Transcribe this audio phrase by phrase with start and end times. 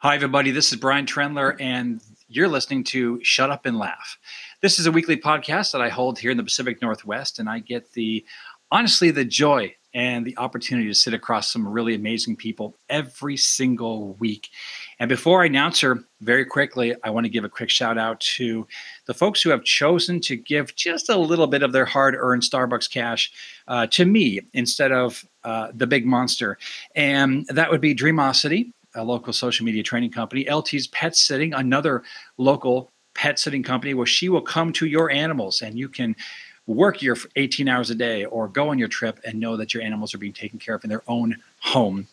[0.00, 0.52] Hi, everybody.
[0.52, 4.16] This is Brian Trendler, and you're listening to Shut Up and Laugh.
[4.60, 7.58] This is a weekly podcast that I hold here in the Pacific Northwest, and I
[7.58, 8.24] get the
[8.70, 14.12] honestly the joy and the opportunity to sit across some really amazing people every single
[14.20, 14.50] week.
[15.00, 18.20] And before I announce her, very quickly, I want to give a quick shout out
[18.20, 18.68] to
[19.06, 22.42] the folks who have chosen to give just a little bit of their hard earned
[22.42, 23.32] Starbucks cash
[23.66, 26.56] uh, to me instead of uh, the big monster.
[26.94, 32.02] And that would be Dreamosity, a local social media training company, LT's Pet Sitting, another
[32.36, 36.14] local pet sitting company where she will come to your animals and you can
[36.68, 39.82] work your 18 hours a day or go on your trip and know that your
[39.82, 42.06] animals are being taken care of in their own home.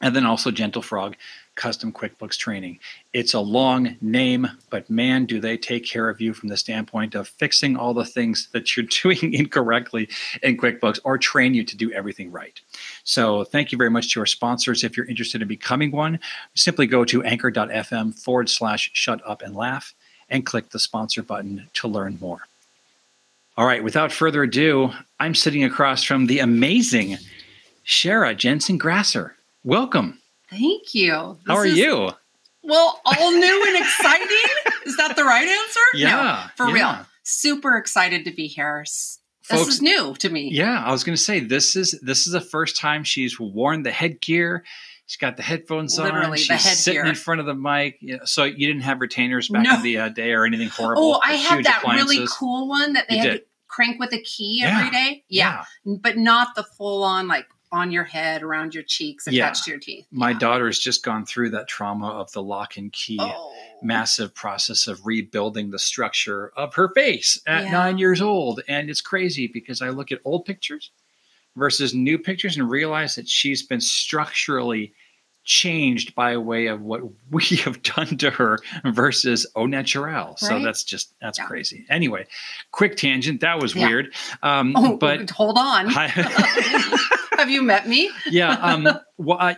[0.00, 1.16] And then also Gentle Frog
[1.56, 2.78] Custom QuickBooks Training.
[3.12, 7.14] It's a long name, but man, do they take care of you from the standpoint
[7.14, 10.08] of fixing all the things that you're doing incorrectly
[10.42, 12.60] in QuickBooks or train you to do everything right.
[13.04, 14.84] So, thank you very much to our sponsors.
[14.84, 16.20] If you're interested in becoming one,
[16.54, 19.94] simply go to anchor.fm forward slash shut up and laugh
[20.28, 22.46] and click the sponsor button to learn more.
[23.56, 27.16] All right, without further ado, I'm sitting across from the amazing
[27.86, 29.34] Sherra Jensen Grasser.
[29.64, 30.20] Welcome.
[30.50, 31.38] Thank you.
[31.44, 32.10] This How are is, you?
[32.62, 34.26] Well, all new and exciting.
[34.86, 35.80] is that the right answer?
[35.94, 36.10] Yeah.
[36.10, 36.96] No, for yeah.
[36.96, 37.06] real.
[37.22, 38.84] Super excited to be here.
[38.84, 40.50] This Folks, is new to me.
[40.52, 43.84] Yeah, I was going to say this is this is the first time she's worn
[43.84, 44.64] the headgear.
[45.06, 46.36] She's got the headphones Literally, on.
[46.36, 48.00] She's the sitting in front of the mic.
[48.24, 49.76] so you didn't have retainers back no.
[49.76, 51.14] in the uh, day or anything horrible.
[51.14, 52.16] Oh, I have that appliances.
[52.16, 53.38] really cool one that they you had did.
[53.38, 54.78] to crank with a key yeah.
[54.78, 55.24] every day.
[55.28, 55.64] Yeah.
[55.84, 55.96] yeah.
[56.02, 59.64] But not the full on like on your head, around your cheeks, attached yeah.
[59.64, 60.06] to your teeth.
[60.10, 60.64] My yeah.
[60.64, 63.52] has just gone through that trauma of the lock and key oh.
[63.82, 67.70] massive process of rebuilding the structure of her face at yeah.
[67.70, 68.62] nine years old.
[68.68, 70.90] And it's crazy because I look at old pictures
[71.56, 74.92] versus new pictures and realize that she's been structurally
[75.46, 77.00] changed by way of what
[77.30, 80.28] we have done to her versus au naturel.
[80.28, 80.38] Right?
[80.38, 81.46] So that's just that's yeah.
[81.46, 81.86] crazy.
[81.88, 82.26] Anyway,
[82.72, 83.40] quick tangent.
[83.40, 83.86] That was yeah.
[83.86, 84.14] weird.
[84.42, 85.86] Um, oh, but hold on.
[85.88, 86.08] I,
[87.38, 88.10] have you met me?
[88.26, 88.52] yeah.
[88.52, 88.88] Um,
[89.18, 89.56] well, I,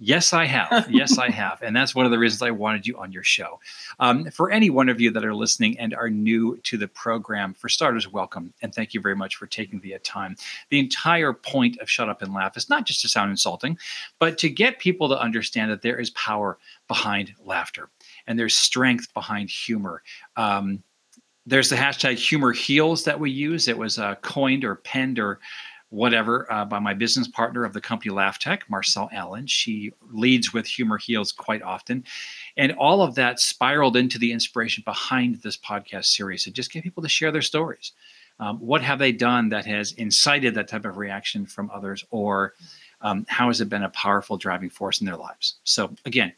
[0.00, 0.88] Yes, I have.
[0.90, 1.60] Yes, I have.
[1.60, 3.58] And that's one of the reasons I wanted you on your show.
[3.98, 7.52] Um, for any one of you that are listening and are new to the program,
[7.52, 8.54] for starters, welcome.
[8.62, 10.36] And thank you very much for taking the time.
[10.70, 13.76] The entire point of Shut Up and Laugh is not just to sound insulting,
[14.20, 17.88] but to get people to understand that there is power behind laughter
[18.28, 20.02] and there's strength behind humor.
[20.36, 20.84] Um,
[21.44, 23.66] there's the hashtag humor heals that we use.
[23.66, 25.40] It was uh, coined or penned or
[25.90, 29.46] whatever uh, by my business partner of the company LaughTech, Marcel Allen.
[29.46, 32.04] She leads with Humor Heals quite often.
[32.56, 36.82] And all of that spiraled into the inspiration behind this podcast series to just get
[36.82, 37.92] people to share their stories.
[38.40, 42.54] Um, what have they done that has incited that type of reaction from others, or
[43.00, 45.56] um, how has it been a powerful driving force in their lives?
[45.64, 46.32] So, again,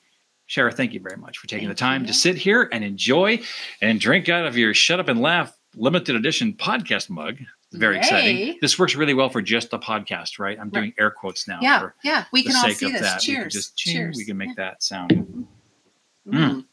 [0.49, 2.07] Sherra, thank you very much for taking thank the time you.
[2.07, 3.41] to sit here and enjoy
[3.83, 7.37] and drink out of your Shut Up and Laugh limited edition podcast mug
[7.73, 8.01] very Yay.
[8.01, 8.59] exciting.
[8.61, 10.59] This works really well for just the podcast, right?
[10.59, 11.59] I'm doing air quotes now.
[11.63, 12.25] Yeah, yeah.
[12.33, 13.01] We can all see this.
[13.01, 13.21] That.
[13.21, 13.37] Cheers.
[13.37, 14.17] We can just Cheers.
[14.17, 14.55] We can make yeah.
[14.57, 15.47] that sound.
[16.27, 16.35] Mm.
[16.35, 16.65] Mm.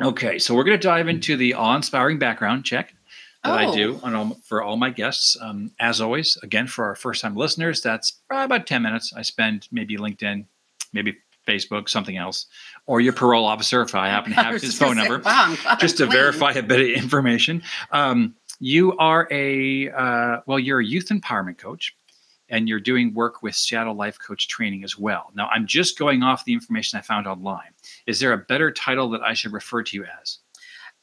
[0.00, 2.94] Okay, so we're going to dive into the awe-inspiring background check
[3.42, 3.70] that oh.
[3.70, 5.36] I do on all, for all my guests.
[5.40, 9.12] Um, as always, again for our first-time listeners, that's about ten minutes.
[9.16, 10.46] I spend maybe LinkedIn,
[10.92, 11.16] maybe
[11.46, 12.46] Facebook, something else,
[12.86, 16.06] or your parole officer if I happen to have his phone number, wow, just to
[16.06, 17.62] verify a bit of information.
[17.90, 21.96] Um, you are a uh, well, you're a youth empowerment coach,
[22.48, 25.30] and you're doing work with Seattle Life Coach Training as well.
[25.34, 27.70] Now, I'm just going off the information I found online.
[28.06, 30.38] Is there a better title that I should refer to you as?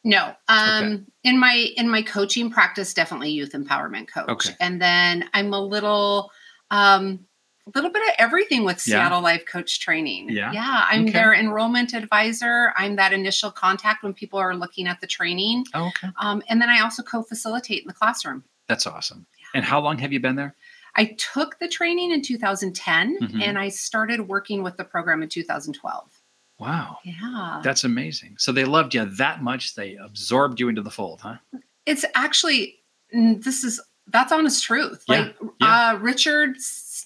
[0.04, 0.34] No.
[0.48, 1.04] Um, okay.
[1.24, 4.30] in my in my coaching practice, definitely youth empowerment coach.
[4.30, 4.56] Okay.
[4.60, 6.32] And then I'm a little
[6.72, 7.26] um
[7.68, 9.24] a little bit of everything with Seattle yeah.
[9.24, 10.30] Life Coach Training.
[10.30, 10.52] Yeah.
[10.52, 10.86] Yeah.
[10.88, 11.14] I'm okay.
[11.14, 12.74] their enrollment advisor.
[12.76, 15.66] I'm that initial contact when people are looking at the training.
[15.74, 16.10] Oh, okay.
[16.18, 18.44] Um, and then I also co facilitate in the classroom.
[18.68, 19.26] That's awesome.
[19.40, 19.46] Yeah.
[19.56, 20.56] And how long have you been there?
[20.96, 23.42] I took the training in 2010 mm-hmm.
[23.42, 26.10] and I started working with the program in 2012.
[26.58, 27.00] Wow.
[27.04, 27.62] Yeah.
[27.64, 28.36] That's amazing.
[28.38, 31.38] So they loved you that much, they absorbed you into the fold, huh?
[31.86, 32.80] It's actually,
[33.12, 35.04] this is, that's honest truth.
[35.10, 35.20] Yeah.
[35.20, 35.90] Like, yeah.
[35.90, 36.56] Uh, Richard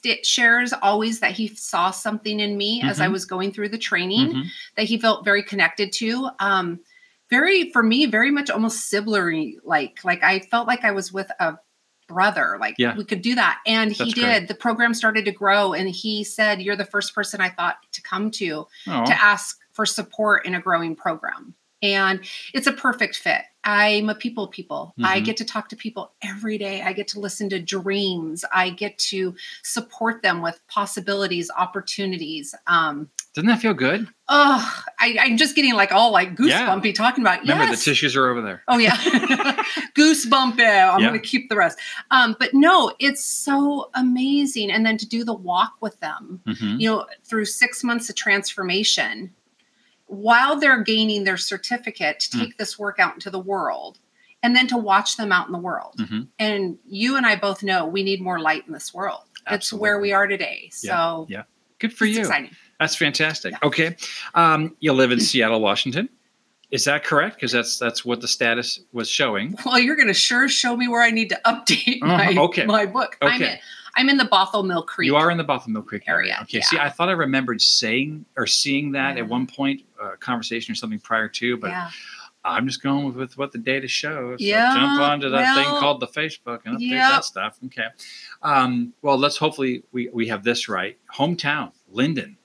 [0.04, 2.90] st- shares always that he saw something in me mm-hmm.
[2.90, 3.13] as I mm-hmm.
[3.13, 4.42] was going through the training mm-hmm.
[4.75, 6.30] that he felt very connected to.
[6.40, 6.80] Um,
[7.30, 10.00] very for me, very much almost sibling like.
[10.04, 11.57] Like I felt like I was with a
[12.07, 12.57] brother.
[12.60, 12.98] Like yeah.
[12.98, 13.60] we could do that.
[13.66, 14.24] And That's he did.
[14.24, 14.48] Great.
[14.48, 18.02] The program started to grow and he said, You're the first person I thought to
[18.02, 19.06] come to Aww.
[19.06, 21.54] to ask for support in a growing program.
[21.81, 22.22] And
[22.54, 23.42] it's a perfect fit.
[23.64, 24.94] I'm a people people.
[24.94, 25.06] Mm-hmm.
[25.06, 26.81] I get to talk to people every day.
[26.81, 28.46] I get to listen to dreams.
[28.54, 32.56] I get to support them with possibilities, opportunities.
[32.68, 34.08] Um, Doesn't that feel good?
[34.30, 36.94] Oh, I, am just getting like all like goosebumpy yeah.
[36.94, 37.42] talking about.
[37.42, 37.80] Remember yes.
[37.80, 38.64] the tissues are over there.
[38.70, 38.96] Oh yeah,
[39.98, 40.62] goosebumpy.
[40.62, 41.10] I'm yeah.
[41.10, 41.80] going to keep the rest.
[42.12, 44.72] Um, but no, it's so amazing.
[44.72, 46.80] And then to do the walk with them, mm-hmm.
[46.80, 49.34] you know, through six months of transformation
[50.09, 52.44] while they're gaining their certificate to hmm.
[52.44, 52.57] take mm.
[52.57, 54.00] this work out into the world
[54.41, 55.95] and then to watch them out in the world.
[56.00, 56.21] Mm-hmm.
[56.39, 59.21] And you and I both know we need more light in this world.
[59.45, 59.56] Absolutely.
[59.56, 60.69] It's where we are today.
[60.71, 61.44] So yeah, yeah.
[61.79, 62.21] good for you.
[62.21, 62.51] Exciting.
[62.79, 63.51] That's fantastic.
[63.51, 63.67] Yeah.
[63.67, 63.95] Okay,
[64.35, 66.09] um, you live in Seattle, Washington.
[66.71, 67.35] Is that correct?
[67.35, 69.56] Because that's that's what the status was showing.
[69.65, 72.17] Well, you're going to sure show me where I need to update uh-huh.
[72.33, 72.65] my, okay.
[72.65, 73.17] my book.
[73.21, 73.33] Okay.
[73.33, 73.57] I'm in,
[73.95, 75.07] I'm in the Bothell Mill Creek.
[75.07, 76.33] You are in the Bothell Mill Creek area.
[76.33, 76.39] area.
[76.44, 76.59] Okay.
[76.59, 76.65] Yeah.
[76.65, 79.24] See, I thought I remembered saying or seeing that yeah.
[79.24, 81.89] at one point, a uh, conversation or something prior to, but yeah.
[82.45, 84.39] I'm just going with what the data shows.
[84.39, 84.74] So yeah.
[84.74, 87.09] Jump onto that well, thing called the Facebook and update yep.
[87.09, 87.59] that stuff.
[87.65, 87.88] Okay.
[88.41, 90.97] Um, well, let's hopefully we, we have this right.
[91.13, 92.35] Hometown, Lynden.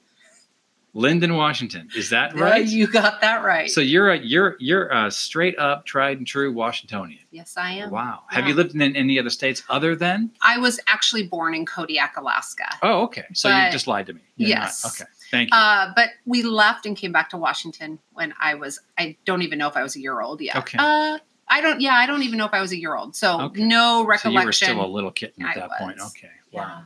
[0.95, 1.89] Lynden, Washington.
[1.97, 2.65] Is that right?
[2.65, 3.69] You got that right.
[3.69, 7.19] So you're a you're you're a straight up, tried and true Washingtonian.
[7.33, 7.91] Yes, I am.
[7.91, 8.21] Wow.
[8.31, 8.37] Yeah.
[8.37, 10.31] Have you lived in any other states other than?
[10.43, 12.69] I was actually born in Kodiak, Alaska.
[12.83, 13.25] Oh, okay.
[13.33, 14.21] So but, you just lied to me.
[14.37, 14.85] You're yes.
[14.85, 15.11] Not, okay.
[15.33, 15.57] Thank you.
[15.57, 18.79] Uh, but we left and came back to Washington when I was.
[18.97, 20.55] I don't even know if I was a year old yet.
[20.57, 20.79] Okay.
[20.79, 21.19] Uh,
[21.49, 21.81] I don't.
[21.81, 23.17] Yeah, I don't even know if I was a year old.
[23.17, 23.65] So okay.
[23.65, 24.31] no recollection.
[24.33, 25.79] So you were still a little kitten at I that was.
[25.81, 26.01] point.
[26.01, 26.31] Okay.
[26.53, 26.63] Wow.
[26.63, 26.83] Yeah.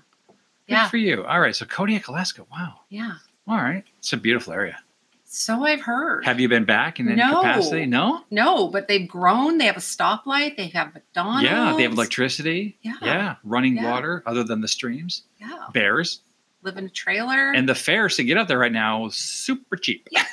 [0.67, 0.89] Good yeah.
[0.89, 1.25] for you.
[1.27, 1.55] All right.
[1.55, 2.47] So Kodiak, Alaska.
[2.51, 2.81] Wow.
[2.89, 3.13] Yeah.
[3.49, 3.85] All right.
[3.99, 4.79] It's a beautiful area.
[5.25, 6.25] So I've heard.
[6.25, 7.37] Have you been back in any no.
[7.37, 7.87] capacity?
[7.87, 8.23] No.
[8.31, 9.59] No, but they've grown.
[9.59, 10.57] They have a stoplight.
[10.57, 11.45] They have McDonald's.
[11.45, 12.79] Yeah, they have electricity.
[12.83, 12.95] Yeah.
[13.03, 13.35] Yeah.
[13.45, 13.91] Running yeah.
[13.91, 15.25] water other than the streams.
[15.39, 15.67] Yeah.
[15.73, 16.21] Bears.
[16.63, 17.53] Live in a trailer.
[17.53, 20.09] And the fares to get out there right now super cheap.
[20.11, 20.25] Yeah.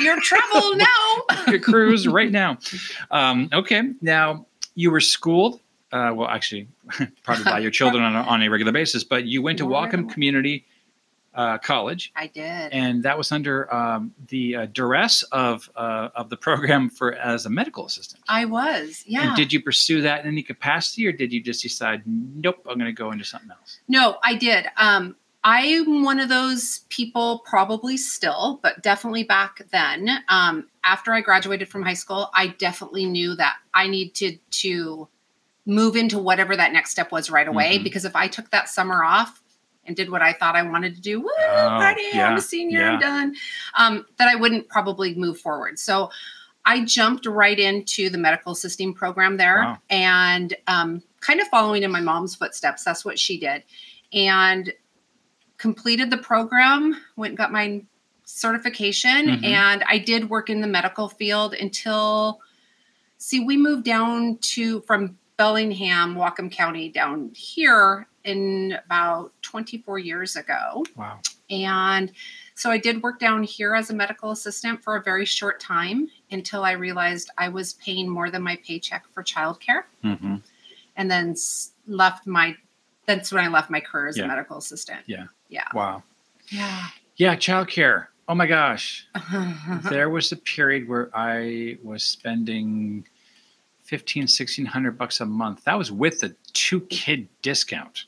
[0.00, 1.42] Your travel now.
[1.48, 2.58] Your cruise right now.
[3.10, 3.82] Um, okay.
[4.00, 5.60] Now you were schooled.
[5.92, 6.68] Uh, well, actually,
[7.24, 10.08] probably by your children on a, on a regular basis, but you went to Whatcom
[10.08, 10.64] Community
[11.34, 12.12] uh, college.
[12.16, 16.90] I did, and that was under um, the uh, duress of uh, of the program
[16.90, 18.22] for as a medical assistant.
[18.28, 19.28] I was, yeah.
[19.28, 22.78] And did you pursue that in any capacity, or did you just decide, nope, I'm
[22.78, 23.80] going to go into something else?
[23.88, 24.66] No, I did.
[24.76, 30.08] Um, I'm one of those people, probably still, but definitely back then.
[30.28, 35.08] Um, after I graduated from high school, I definitely knew that I needed to
[35.64, 37.76] move into whatever that next step was right away.
[37.76, 37.84] Mm-hmm.
[37.84, 39.40] Because if I took that summer off,
[39.84, 41.20] and did what I thought I wanted to do.
[41.20, 42.02] Woo, oh, party!
[42.12, 42.80] Yeah, I'm a senior.
[42.80, 42.92] Yeah.
[42.92, 43.36] I'm done.
[43.76, 45.78] Um, that I wouldn't probably move forward.
[45.78, 46.10] So
[46.64, 49.78] I jumped right into the medical assisting program there, wow.
[49.88, 52.84] and um, kind of following in my mom's footsteps.
[52.84, 53.64] That's what she did,
[54.12, 54.72] and
[55.58, 56.96] completed the program.
[57.16, 57.82] Went and got my
[58.24, 59.44] certification, mm-hmm.
[59.44, 62.40] and I did work in the medical field until.
[63.22, 70.36] See, we moved down to from Bellingham, Whatcom County down here in about 24 years
[70.36, 70.84] ago.
[70.96, 71.20] Wow.
[71.48, 72.12] And
[72.54, 76.08] so I did work down here as a medical assistant for a very short time
[76.30, 79.84] until I realized I was paying more than my paycheck for childcare.
[80.04, 80.36] Mm-hmm.
[80.96, 81.34] And then
[81.86, 82.56] left my,
[83.06, 84.24] that's when I left my career as yeah.
[84.24, 85.00] a medical assistant.
[85.06, 85.26] Yeah.
[85.48, 85.64] Yeah.
[85.74, 86.02] Wow.
[86.48, 86.86] Yeah.
[87.16, 87.36] Yeah.
[87.36, 88.06] Childcare.
[88.28, 89.06] Oh my gosh.
[89.90, 93.06] there was a period where I was spending
[93.84, 95.64] 15, 1600 bucks a month.
[95.64, 98.04] That was with the two kid discount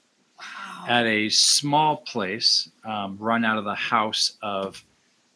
[0.89, 4.85] at a small place um, run out of the house of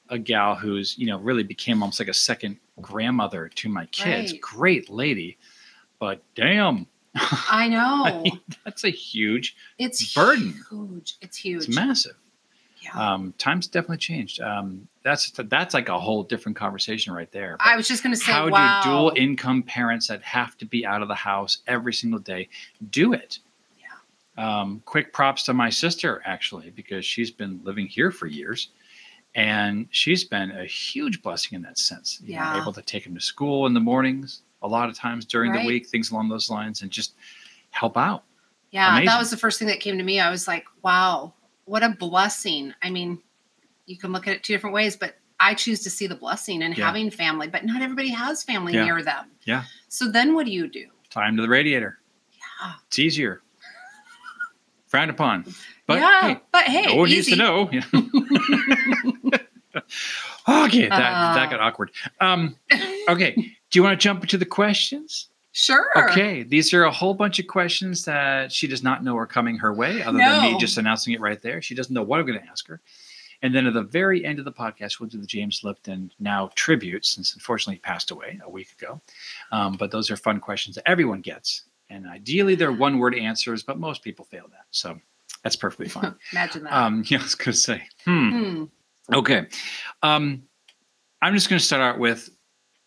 [0.08, 4.32] a gal who's you know really became almost like a second grandmother to my kids
[4.32, 4.40] right.
[4.40, 5.36] great lady
[5.98, 11.74] but damn i know I mean, that's a huge it's burden huge it's huge it's
[11.74, 12.16] massive
[12.86, 13.14] yeah.
[13.14, 14.40] Um, times definitely changed.
[14.40, 17.56] Um, that's that's like a whole different conversation right there.
[17.58, 18.80] But I was just going to say, how wow.
[18.82, 22.48] do dual income parents that have to be out of the house every single day
[22.90, 23.38] do it?
[24.38, 28.68] Um, quick props to my sister, actually, because she's been living here for years.
[29.34, 32.20] And she's been a huge blessing in that sense.
[32.22, 32.54] You yeah.
[32.54, 35.52] Know, able to take him to school in the mornings, a lot of times during
[35.52, 35.60] right.
[35.60, 37.14] the week, things along those lines, and just
[37.70, 38.24] help out.
[38.70, 39.06] Yeah, Amazing.
[39.06, 40.20] that was the first thing that came to me.
[40.20, 41.34] I was like, wow,
[41.66, 42.72] what a blessing.
[42.82, 43.18] I mean,
[43.84, 46.62] you can look at it two different ways, but I choose to see the blessing
[46.62, 46.86] in yeah.
[46.86, 48.84] having family, but not everybody has family yeah.
[48.84, 49.26] near them.
[49.44, 49.64] Yeah.
[49.88, 50.86] So then what do you do?
[51.10, 51.98] Time to the radiator.
[52.32, 52.72] Yeah.
[52.86, 53.42] It's easier
[54.86, 55.44] frowned upon.
[55.86, 57.62] But yeah, hey, but hey, no one needs to know.
[60.48, 61.90] okay, that uh, that got awkward.
[62.20, 62.56] Um,
[63.08, 65.28] okay, do you want to jump into the questions?
[65.52, 65.86] Sure.
[65.96, 69.56] Okay, these are a whole bunch of questions that she does not know are coming
[69.56, 70.30] her way, other no.
[70.30, 71.62] than me just announcing it right there.
[71.62, 72.82] She doesn't know what I'm going to ask her.
[73.42, 76.50] And then at the very end of the podcast, we'll do the James Lipton now
[76.54, 79.00] tribute, since unfortunately he passed away a week ago.
[79.52, 81.64] Um, but those are fun questions that everyone gets.
[81.88, 84.66] And ideally, they're one word answers, but most people fail that.
[84.70, 84.98] So
[85.42, 86.14] that's perfectly fine.
[86.32, 86.72] Imagine that.
[86.72, 88.30] Um, yeah, I was going to say, hmm.
[88.30, 88.64] hmm.
[89.14, 89.46] Okay.
[90.02, 90.42] Um,
[91.22, 92.30] I'm just going to start out with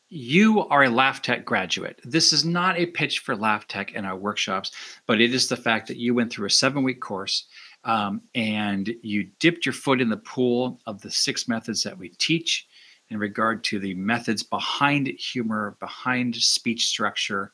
[0.10, 2.00] you are a Laugh Tech graduate.
[2.04, 4.72] This is not a pitch for Laugh Tech in our workshops,
[5.06, 7.46] but it is the fact that you went through a seven week course
[7.84, 12.10] um, and you dipped your foot in the pool of the six methods that we
[12.10, 12.68] teach
[13.10, 17.52] in regard to the methods behind humor, behind speech structure,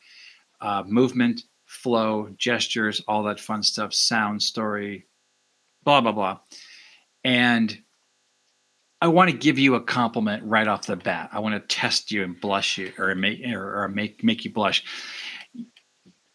[0.62, 5.08] uh, movement, flow, gestures, all that fun stuff, sound, story,
[5.84, 6.40] blah, blah, blah.
[7.24, 7.78] And
[9.02, 11.30] I want to give you a compliment right off the bat.
[11.32, 14.84] I want to test you and blush you or make or, make make you blush.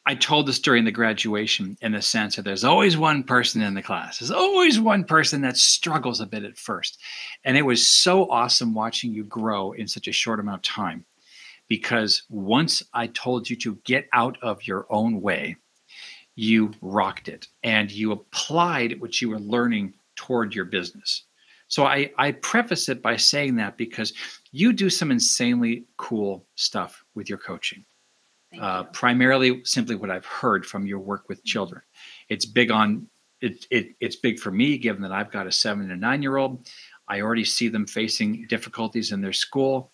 [0.07, 3.75] I told this during the graduation in the sense that there's always one person in
[3.75, 4.19] the class.
[4.19, 6.99] There's always one person that struggles a bit at first.
[7.45, 11.05] And it was so awesome watching you grow in such a short amount of time.
[11.71, 15.57] Because once I told you to get out of your own way,
[16.35, 21.25] you rocked it and you applied what you were learning toward your business.
[21.69, 24.13] So I, I preface it by saying that because
[24.53, 27.87] you do some insanely cool stuff with your coaching
[28.59, 31.83] uh, primarily simply what I've heard from your work with children.
[32.29, 33.07] It's big on
[33.41, 33.95] it, it.
[34.01, 36.69] It's big for me, given that I've got a seven and a nine year old.
[37.09, 39.93] I already see them facing difficulties in their school,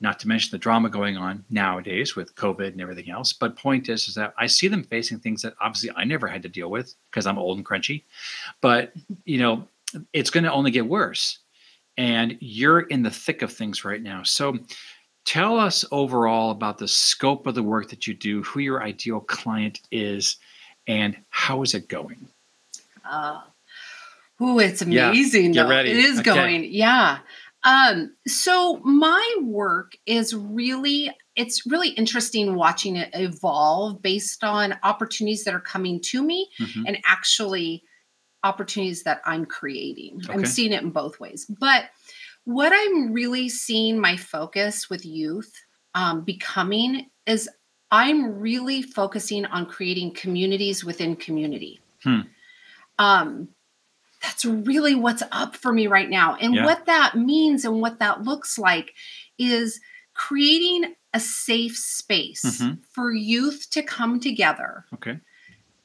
[0.00, 3.32] not to mention the drama going on nowadays with COVID and everything else.
[3.32, 6.42] But point is, is that I see them facing things that obviously I never had
[6.42, 8.04] to deal with because I'm old and crunchy.
[8.60, 8.92] But
[9.24, 9.66] you know,
[10.12, 11.38] it's going to only get worse.
[11.96, 14.22] And you're in the thick of things right now.
[14.22, 14.56] So
[15.28, 19.20] Tell us overall about the scope of the work that you do, who your ideal
[19.20, 20.38] client is,
[20.86, 22.28] and how is it going?
[23.04, 23.42] Uh,
[24.40, 25.52] oh, it's amazing.
[25.52, 25.90] Yeah, get ready.
[25.90, 26.34] It is okay.
[26.34, 26.64] going.
[26.72, 27.18] Yeah.
[27.64, 35.44] Um, so my work is really it's really interesting watching it evolve based on opportunities
[35.44, 36.84] that are coming to me mm-hmm.
[36.86, 37.84] and actually
[38.42, 40.20] opportunities that I'm creating.
[40.24, 40.32] Okay.
[40.32, 41.46] I'm seeing it in both ways.
[41.60, 41.84] But
[42.44, 45.52] what I'm really seeing my focus with youth
[45.94, 47.48] um, becoming is
[47.90, 51.80] I'm really focusing on creating communities within community.
[52.02, 52.20] Hmm.
[52.98, 53.48] Um,
[54.22, 56.36] that's really what's up for me right now.
[56.36, 56.64] And yeah.
[56.64, 58.94] what that means and what that looks like
[59.38, 59.80] is
[60.14, 62.74] creating a safe space mm-hmm.
[62.92, 64.84] for youth to come together.
[64.94, 65.18] Okay.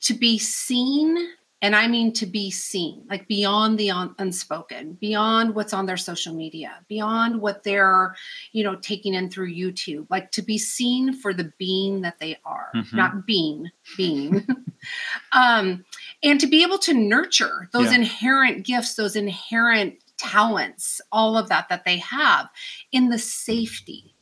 [0.02, 1.18] To be seen
[1.64, 5.96] and I mean to be seen, like beyond the un- unspoken, beyond what's on their
[5.96, 8.18] social media, beyond what they're,
[8.52, 12.38] you know, taking in through YouTube, like to be seen for the being that they
[12.44, 12.98] are, mm-hmm.
[12.98, 14.46] not being, being.
[15.32, 15.86] um,
[16.24, 17.96] and to be able to nurture those yeah.
[17.96, 22.50] inherent gifts, those inherent talents, all of that that they have
[22.92, 24.16] in the safety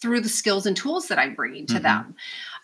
[0.00, 1.82] through the skills and tools that I'm bringing to mm-hmm.
[1.82, 2.14] them.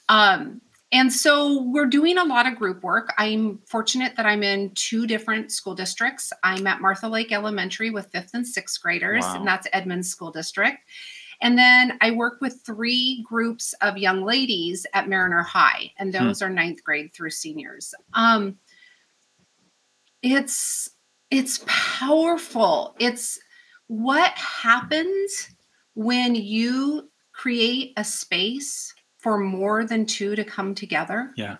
[0.08, 0.60] Um,
[0.90, 3.12] and so we're doing a lot of group work.
[3.18, 6.32] I'm fortunate that I'm in two different school districts.
[6.42, 9.36] I'm at Martha Lake Elementary with fifth and sixth graders, wow.
[9.36, 10.78] and that's Edmonds School District.
[11.40, 16.24] And then I work with three groups of young ladies at Mariner High, and hmm.
[16.24, 16.46] those hmm.
[16.46, 17.94] are ninth grade through seniors.
[18.14, 18.58] Um,
[20.22, 20.90] it's
[21.30, 22.96] it's powerful.
[22.98, 23.38] It's
[23.86, 25.50] what happens
[25.94, 31.32] when you create a space for more than two to come together.
[31.36, 31.56] Yeah.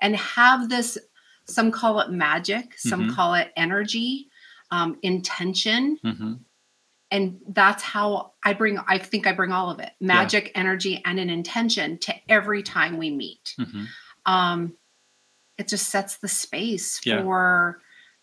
[0.00, 0.98] And have this,
[1.46, 3.14] some call it magic, some mm-hmm.
[3.14, 4.28] call it energy,
[4.70, 5.98] um, intention.
[6.04, 6.34] Mm-hmm.
[7.12, 10.60] And that's how I bring, I think I bring all of it magic, yeah.
[10.60, 13.54] energy, and an intention to every time we meet.
[13.60, 13.84] Mm-hmm.
[14.24, 14.72] Um,
[15.58, 17.22] it just sets the space yeah.
[17.22, 17.80] for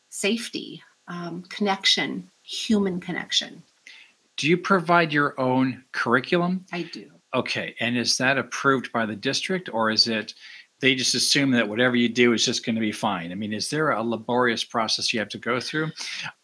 [0.10, 3.62] safety, um, connection, human connection.
[4.38, 6.65] Do you provide your own curriculum?
[6.74, 7.12] I do.
[7.36, 10.34] Okay, and is that approved by the district, or is it
[10.81, 13.31] they just assume that whatever you do is just going to be fine?
[13.31, 15.91] I mean, is there a laborious process you have to go through?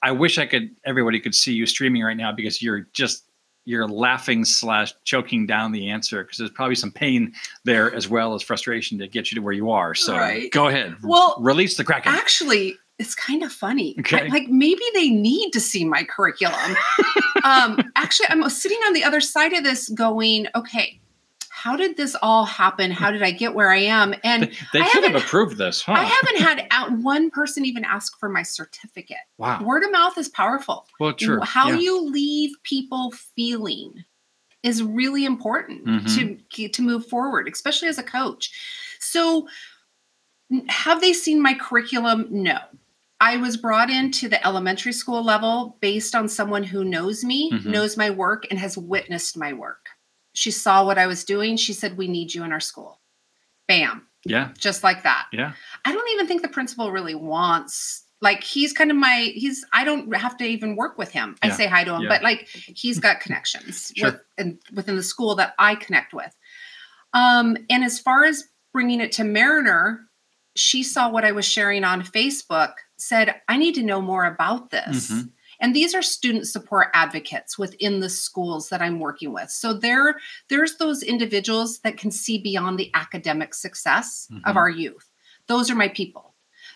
[0.02, 3.26] I wish I could everybody could see you streaming right now because you're just
[3.66, 8.36] you're laughing slash choking down the answer because there's probably some pain there as well
[8.36, 9.96] as frustration to get you to where you are.
[9.96, 10.52] So right.
[10.52, 10.96] go ahead.
[11.04, 12.14] Well, release the kraken.
[12.14, 13.96] Actually, it's kind of funny.
[14.00, 14.22] Okay.
[14.22, 16.76] I, like maybe they need to see my curriculum.
[17.44, 21.00] um, actually, I'm sitting on the other side of this going, okay,
[21.66, 22.92] how did this all happen?
[22.92, 24.14] How did I get where I am?
[24.24, 25.94] And they, they should have approved this, huh?
[25.94, 29.18] I haven't had out one person even ask for my certificate.
[29.40, 29.64] Wow.
[29.64, 30.86] Word of mouth is powerful.
[31.00, 31.42] Well, true.
[31.42, 31.78] How yeah.
[31.78, 34.06] you leave people feeling
[34.62, 36.36] is really important mm-hmm.
[36.52, 38.52] to to move forward, especially as a coach.
[39.00, 39.48] So
[40.68, 42.28] have they seen my curriculum?
[42.30, 42.60] No.
[43.20, 47.72] I was brought into the elementary school level based on someone who knows me, mm-hmm.
[47.72, 49.88] knows my work, and has witnessed my work.
[50.36, 51.58] She saw what I was doing.
[51.58, 53.00] She said, We need you in our school.
[53.68, 54.08] Bam.
[54.24, 54.52] Yeah.
[54.58, 55.28] Just like that.
[55.32, 55.54] Yeah.
[55.84, 59.84] I don't even think the principal really wants like he's kind of my he's I
[59.84, 61.36] don't have to even work with him.
[61.42, 62.10] I say hi to him, yeah.
[62.10, 64.12] but like he's got connections sure.
[64.12, 66.34] with and within the school that I connect with.
[67.14, 70.02] Um, and as far as bringing it to Mariner,
[70.56, 74.70] she saw what I was sharing on Facebook, said, I need to know more about
[74.70, 75.12] this.
[75.12, 75.28] Mm-hmm.
[75.60, 79.50] And these are student support advocates within the schools that I'm working with.
[79.50, 80.16] So there,
[80.50, 84.48] there's those individuals that can see beyond the academic success mm-hmm.
[84.48, 85.10] of our youth.
[85.48, 86.34] Those are my people.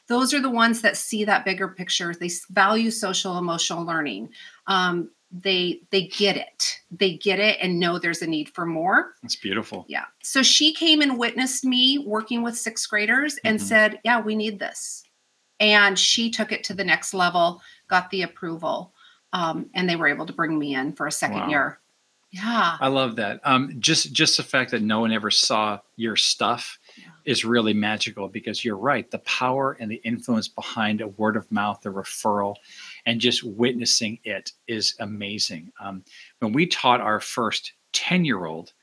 [0.08, 2.14] Those are the ones that see that bigger picture.
[2.14, 4.30] They value social emotional learning.
[4.68, 9.14] Um, they they get it they get it and know there's a need for more
[9.22, 13.68] that's beautiful yeah so she came and witnessed me working with sixth graders and mm-hmm.
[13.68, 15.04] said yeah we need this
[15.60, 18.94] and she took it to the next level got the approval
[19.34, 21.50] um, and they were able to bring me in for a second wow.
[21.50, 21.80] year
[22.32, 26.16] yeah i love that um, just just the fact that no one ever saw your
[26.16, 27.06] stuff yeah.
[27.26, 31.52] is really magical because you're right the power and the influence behind a word of
[31.52, 32.56] mouth a referral
[33.06, 35.72] and just witnessing it is amazing.
[35.80, 36.04] Um,
[36.40, 38.74] when we taught our first 10 year old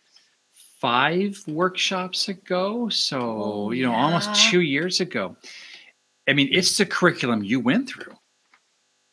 [0.81, 4.05] five workshops ago, so, oh, you know, yeah.
[4.05, 5.37] almost two years ago,
[6.29, 8.15] I mean, it's the curriculum you went through.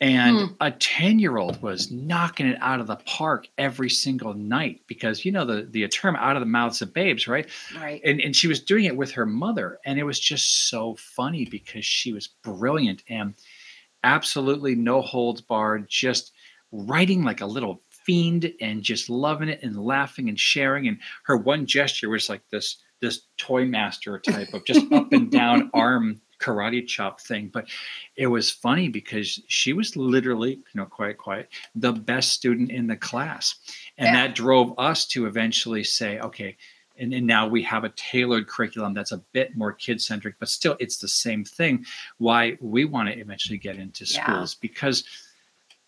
[0.02, 0.46] And hmm.
[0.60, 5.24] a 10 year old was knocking it out of the park every single night because,
[5.24, 7.48] you know, the, the term out of the mouths of babes, right?
[7.80, 8.02] Right.
[8.04, 9.80] And, and she was doing it with her mother.
[9.86, 13.04] And it was just so funny because she was brilliant.
[13.08, 13.34] And
[14.04, 16.34] absolutely no holds barred, just
[16.72, 20.88] writing like a little fiend and just loving it and laughing and sharing.
[20.88, 25.30] And her one gesture was like this this toy master type of just up and
[25.30, 27.50] down arm karate chop thing.
[27.52, 27.68] But
[28.16, 32.88] it was funny because she was literally, you know, quiet, quiet, the best student in
[32.88, 33.56] the class.
[33.98, 34.28] And yeah.
[34.28, 36.58] that drove us to eventually say, okay,
[36.98, 40.50] and, and now we have a tailored curriculum that's a bit more kid centric, but
[40.50, 41.86] still it's the same thing.
[42.18, 44.60] Why we want to eventually get into schools yeah.
[44.62, 45.04] because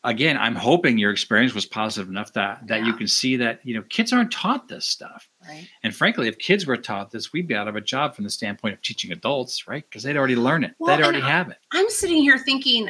[0.06, 2.86] again, I'm hoping your experience was positive enough that that yeah.
[2.86, 5.30] you can see that you know kids aren't taught this stuff.
[5.46, 5.68] Right.
[5.84, 8.30] And frankly, if kids were taught this, we'd be out of a job from the
[8.30, 9.84] standpoint of teaching adults, right?
[9.88, 10.76] Because they'd already learn it.
[10.80, 11.58] Well, they'd already have it.
[11.72, 12.90] I'm sitting here thinking,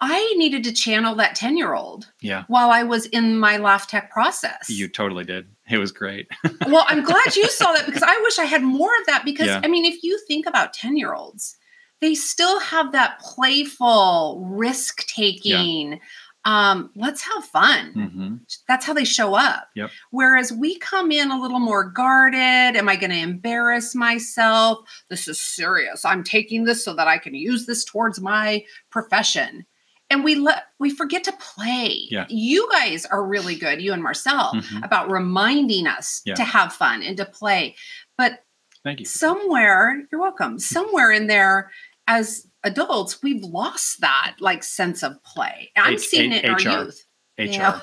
[0.00, 2.10] I needed to channel that 10 year old.
[2.20, 2.42] Yeah.
[2.48, 4.68] While I was in my Laugh Tech process.
[4.68, 5.46] You totally did.
[5.70, 6.28] It was great.
[6.66, 9.24] well, I'm glad you saw that because I wish I had more of that.
[9.24, 9.60] Because, yeah.
[9.62, 11.56] I mean, if you think about 10 year olds,
[12.02, 15.92] they still have that playful risk taking.
[15.92, 15.98] Yeah.
[16.44, 17.94] Um, let's have fun.
[17.94, 18.34] Mm-hmm.
[18.66, 19.68] That's how they show up.
[19.76, 19.90] Yep.
[20.10, 22.76] Whereas we come in a little more guarded.
[22.76, 24.80] Am I going to embarrass myself?
[25.08, 26.04] This is serious.
[26.04, 29.64] I'm taking this so that I can use this towards my profession
[30.12, 32.06] and we let we forget to play.
[32.10, 32.26] Yeah.
[32.28, 34.82] You guys are really good, you and Marcel, mm-hmm.
[34.82, 36.34] about reminding us yeah.
[36.34, 37.76] to have fun and to play.
[38.18, 38.44] But
[38.84, 39.06] thank you.
[39.06, 40.58] Somewhere, you're welcome.
[40.58, 41.70] Somewhere in there,
[42.06, 45.70] as adults, we've lost that like sense of play.
[45.76, 46.68] I'm H- seeing it in HR.
[46.68, 47.04] our youth.
[47.38, 47.44] HR.
[47.44, 47.80] Yeah.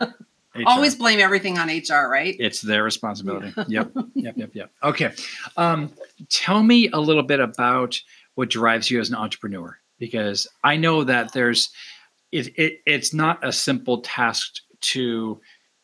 [0.66, 2.36] Always blame everything on HR, right?
[2.38, 3.52] It's their responsibility.
[3.68, 3.90] yep.
[4.14, 4.36] Yep.
[4.36, 4.50] Yep.
[4.54, 4.70] Yep.
[4.82, 5.12] Okay.
[5.56, 5.92] Um,
[6.28, 7.98] tell me a little bit about
[8.34, 11.70] what drives you as an entrepreneur because I know that there's
[12.32, 15.40] it, it it's not a simple task to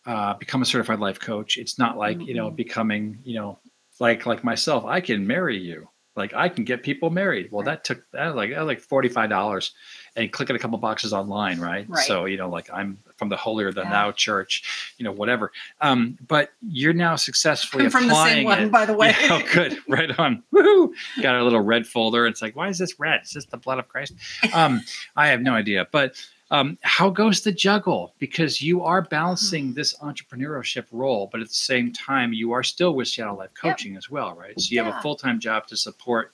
[0.07, 1.57] uh, become a certified life coach.
[1.57, 2.29] It's not like mm-hmm.
[2.29, 3.59] you know becoming you know
[4.01, 4.85] like like myself.
[4.85, 5.89] I can marry you.
[6.19, 7.51] Like I can get people married.
[7.51, 9.73] Well, that took that like that like forty five dollars,
[10.17, 11.89] and clicking a couple boxes online, right?
[11.89, 12.07] right?
[12.07, 13.93] So you know, like I'm from the holier than yeah.
[13.93, 15.53] thou church, you know, whatever.
[15.81, 18.73] Um, but you're now successfully I'm from the same one, it.
[18.73, 19.15] by the way.
[19.21, 20.43] Yeah, oh, good, right on.
[20.53, 20.93] Woohoo!
[21.23, 22.27] Got a little red folder.
[22.27, 23.23] It's like, why is this red?
[23.23, 24.15] Is this the blood of Christ?
[24.53, 24.83] Um,
[25.17, 26.17] I have no idea, but.
[26.51, 28.15] Um, how goes the juggle?
[28.19, 29.75] Because you are balancing hmm.
[29.75, 33.93] this entrepreneurship role, but at the same time, you are still with Seattle Life Coaching
[33.93, 33.99] yep.
[33.99, 34.59] as well, right?
[34.59, 34.85] So you yeah.
[34.85, 36.33] have a full time job to support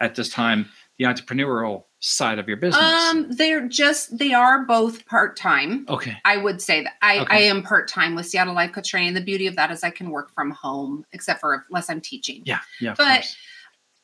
[0.00, 2.82] at this time the entrepreneurial side of your business?
[2.82, 5.86] Um, they're just they are both part time.
[5.88, 6.16] Okay.
[6.24, 7.36] I would say that I, okay.
[7.36, 9.14] I am part time with Seattle Life Coach Training.
[9.14, 12.42] The beauty of that is I can work from home, except for unless I'm teaching.
[12.44, 12.94] Yeah, yeah.
[12.96, 13.34] But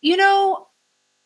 [0.00, 0.68] you know,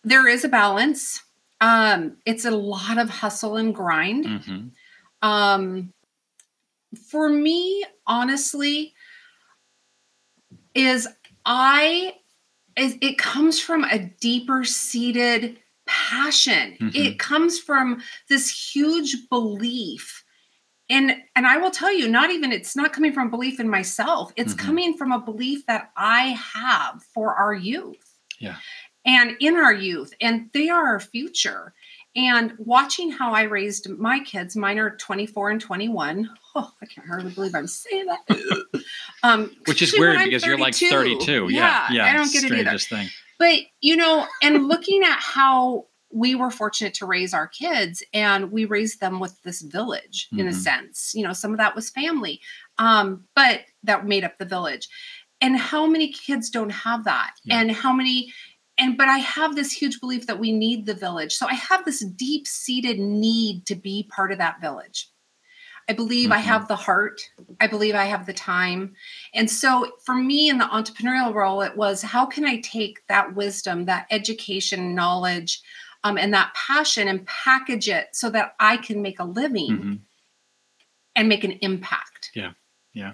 [0.05, 1.23] there is a balance.
[1.61, 4.25] Um, it's a lot of hustle and grind.
[4.25, 5.29] Mm-hmm.
[5.29, 5.93] Um,
[7.11, 8.95] for me, honestly,
[10.75, 11.09] is
[11.45, 12.15] I
[12.77, 16.77] is it comes from a deeper seated passion.
[16.81, 16.89] Mm-hmm.
[16.95, 20.25] It comes from this huge belief.
[20.89, 24.33] And and I will tell you, not even it's not coming from belief in myself.
[24.37, 24.67] It's mm-hmm.
[24.67, 28.19] coming from a belief that I have for our youth.
[28.39, 28.57] Yeah.
[29.05, 31.73] And in our youth, and they are our future.
[32.17, 36.31] And watching how I raised my kids, mine are 24 and 21.
[36.57, 38.83] Oh, I can't hardly believe I'm saying that.
[39.23, 40.49] um, Which is weird because 32.
[40.49, 41.49] you're like 32.
[41.51, 41.93] Yeah, yeah.
[41.93, 42.77] yeah I don't get it either.
[42.77, 43.07] Thing.
[43.39, 48.51] But, you know, and looking at how we were fortunate to raise our kids and
[48.51, 50.49] we raised them with this village in mm-hmm.
[50.49, 51.13] a sense.
[51.15, 52.41] You know, some of that was family,
[52.79, 54.89] um, but that made up the village.
[55.41, 57.35] And how many kids don't have that?
[57.45, 57.61] Yeah.
[57.61, 58.33] And how many
[58.81, 61.35] and but i have this huge belief that we need the village.
[61.35, 65.09] So i have this deep seated need to be part of that village.
[65.89, 66.33] I believe mm-hmm.
[66.33, 67.21] i have the heart.
[67.61, 68.95] I believe i have the time.
[69.35, 73.35] And so for me in the entrepreneurial role it was how can i take that
[73.37, 75.63] wisdom that education knowledge
[76.03, 79.95] um, and that passion and package it so that i can make a living mm-hmm.
[81.15, 82.31] and make an impact?
[82.35, 82.53] Yeah.
[82.95, 83.13] Yeah.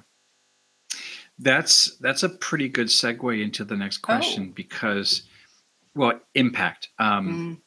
[1.39, 4.53] That's that's a pretty good segue into the next question oh.
[4.55, 5.23] because
[5.97, 6.91] well, impact.
[6.99, 7.63] Um, mm.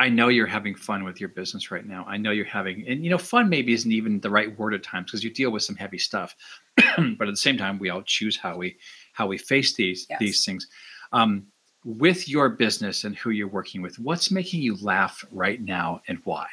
[0.00, 2.04] I know you're having fun with your business right now.
[2.06, 4.82] I know you're having, and you know, fun maybe isn't even the right word at
[4.82, 6.36] times because you deal with some heavy stuff.
[6.76, 8.76] but at the same time, we all choose how we
[9.12, 10.18] how we face these yes.
[10.20, 10.66] these things.
[11.12, 11.46] Um,
[11.84, 16.18] with your business and who you're working with, what's making you laugh right now and
[16.24, 16.46] why?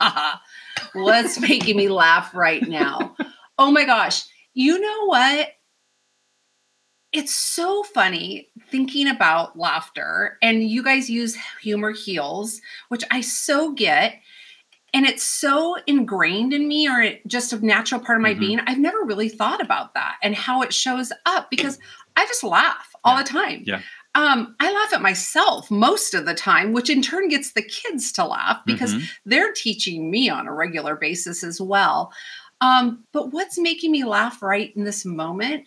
[0.00, 0.38] uh-huh.
[0.94, 3.16] what's making me laugh right now?
[3.58, 4.24] Oh my gosh!
[4.54, 5.48] You know what?
[7.14, 13.72] It's so funny thinking about laughter and you guys use humor heals which i so
[13.72, 14.16] get
[14.92, 18.40] and it's so ingrained in me or just a natural part of my mm-hmm.
[18.40, 21.78] being i've never really thought about that and how it shows up because
[22.16, 23.22] i just laugh all yeah.
[23.22, 23.80] the time yeah
[24.16, 28.12] um, I laugh at myself most of the time, which in turn gets the kids
[28.12, 29.04] to laugh because mm-hmm.
[29.26, 32.12] they're teaching me on a regular basis as well.
[32.60, 35.66] Um, but what's making me laugh right in this moment?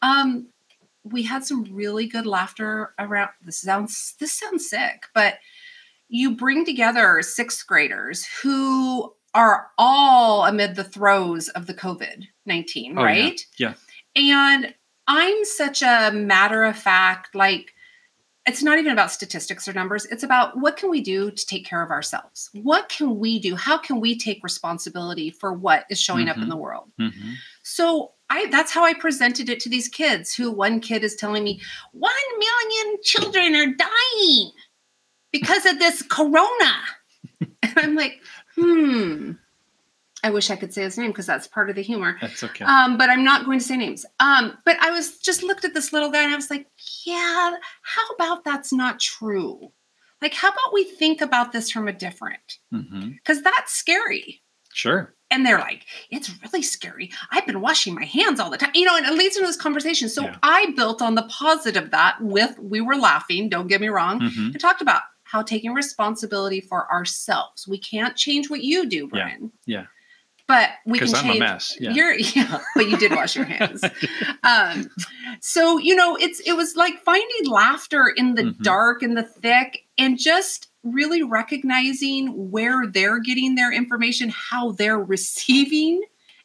[0.00, 0.48] Um,
[1.04, 5.34] we had some really good laughter around this sounds this sounds sick but
[6.08, 13.02] you bring together sixth graders who are all amid the throes of the covid-19 oh,
[13.02, 13.74] right yeah.
[14.16, 14.74] yeah and
[15.08, 17.72] i'm such a matter of fact like
[18.44, 21.64] it's not even about statistics or numbers it's about what can we do to take
[21.64, 26.00] care of ourselves what can we do how can we take responsibility for what is
[26.00, 26.30] showing mm-hmm.
[26.30, 26.50] up in mm-hmm.
[26.50, 27.32] the world mm-hmm.
[27.62, 31.44] so I that's how I presented it to these kids who one kid is telling
[31.44, 31.60] me
[31.92, 34.50] 1 million children are dying
[35.32, 36.72] because of this corona.
[37.40, 38.20] and I'm like,
[38.56, 39.32] "Hmm.
[40.24, 42.16] I wish I could say his name because that's part of the humor.
[42.20, 42.64] That's okay.
[42.64, 44.06] Um, but I'm not going to say names.
[44.20, 46.68] Um, but I was just looked at this little guy and I was like,
[47.04, 49.72] yeah, how about that's not true?
[50.22, 52.60] Like, how about we think about this from a different?
[52.70, 53.42] Because mm-hmm.
[53.42, 54.42] that's scary.
[54.72, 57.10] Sure and they're like, it's really scary.
[57.30, 58.70] I've been washing my hands all the time.
[58.74, 60.08] You know, and it leads into this conversation.
[60.08, 60.36] So yeah.
[60.42, 64.20] I built on the positive that with we were laughing, don't get me wrong.
[64.20, 64.50] Mm-hmm.
[64.54, 67.66] I talked about how taking responsibility for ourselves.
[67.66, 69.50] We can't change what you do, Brian.
[69.64, 69.78] Yeah.
[69.78, 69.86] yeah.
[70.46, 71.36] But we can I'm change.
[71.36, 71.76] a mess.
[71.80, 71.92] Yeah.
[71.92, 73.82] You're yeah, but you did wash your hands.
[74.42, 74.90] um,
[75.40, 78.62] so you know, it's it was like finding laughter in the mm-hmm.
[78.62, 84.98] dark and the thick, and just really recognizing where they're getting their information, how they're
[85.04, 86.02] receiving,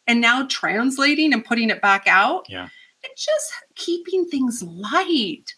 [0.08, 2.45] and now translating and putting it back out.
[2.50, 2.63] Yeah.
[3.04, 5.54] And just keeping things light,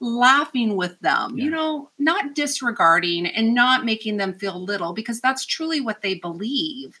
[0.00, 1.44] laughing with them, yeah.
[1.44, 6.14] you know, not disregarding and not making them feel little because that's truly what they
[6.14, 7.00] believe,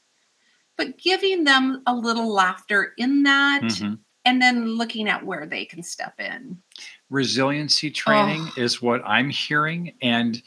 [0.76, 3.62] but giving them a little laughter in that.
[3.62, 3.94] Mm-hmm.
[4.24, 6.58] And then looking at where they can step in.
[7.10, 8.60] Resiliency training oh.
[8.60, 9.92] is what I'm hearing.
[10.02, 10.42] And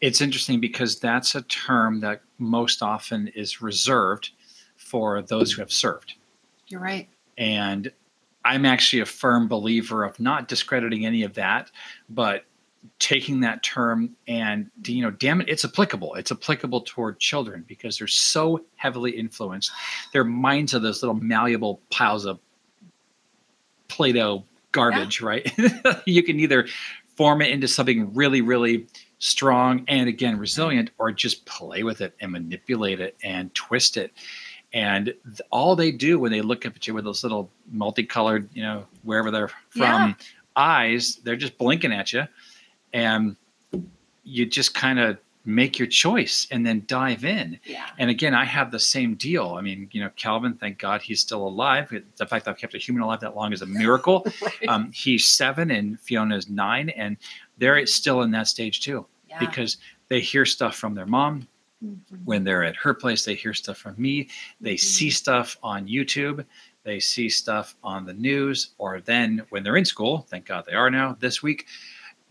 [0.00, 4.30] it's interesting because that's a term that most often is reserved
[4.76, 6.14] for those who have served.
[6.68, 7.08] You're right.
[7.38, 7.90] And
[8.44, 11.70] I'm actually a firm believer of not discrediting any of that,
[12.08, 12.44] but
[12.98, 17.98] taking that term and you know damn it it's applicable it's applicable toward children because
[17.98, 19.72] they're so heavily influenced
[20.12, 22.38] their minds are those little malleable piles of
[23.88, 25.26] play-doh garbage yeah.
[25.26, 25.52] right
[26.06, 26.66] you can either
[27.16, 28.86] form it into something really really
[29.18, 34.12] strong and again resilient or just play with it and manipulate it and twist it
[34.74, 38.48] and th- all they do when they look up at you with those little multicolored
[38.52, 40.14] you know wherever they're from yeah.
[40.54, 42.24] eyes they're just blinking at you
[42.92, 43.36] and
[44.24, 47.58] you just kind of make your choice and then dive in.
[47.64, 47.86] Yeah.
[47.98, 49.54] And again, I have the same deal.
[49.56, 51.94] I mean, you know, Calvin, thank God he's still alive.
[52.16, 54.26] The fact that I've kept a human alive that long is a miracle.
[54.42, 54.68] right.
[54.68, 57.16] um, he's seven and Fiona's nine, and
[57.58, 59.38] they're still in that stage too yeah.
[59.38, 61.48] because they hear stuff from their mom.
[61.84, 62.16] Mm-hmm.
[62.24, 64.28] When they're at her place, they hear stuff from me.
[64.60, 64.86] They mm-hmm.
[64.86, 66.44] see stuff on YouTube.
[66.84, 68.70] They see stuff on the news.
[68.78, 71.66] Or then when they're in school, thank God they are now this week,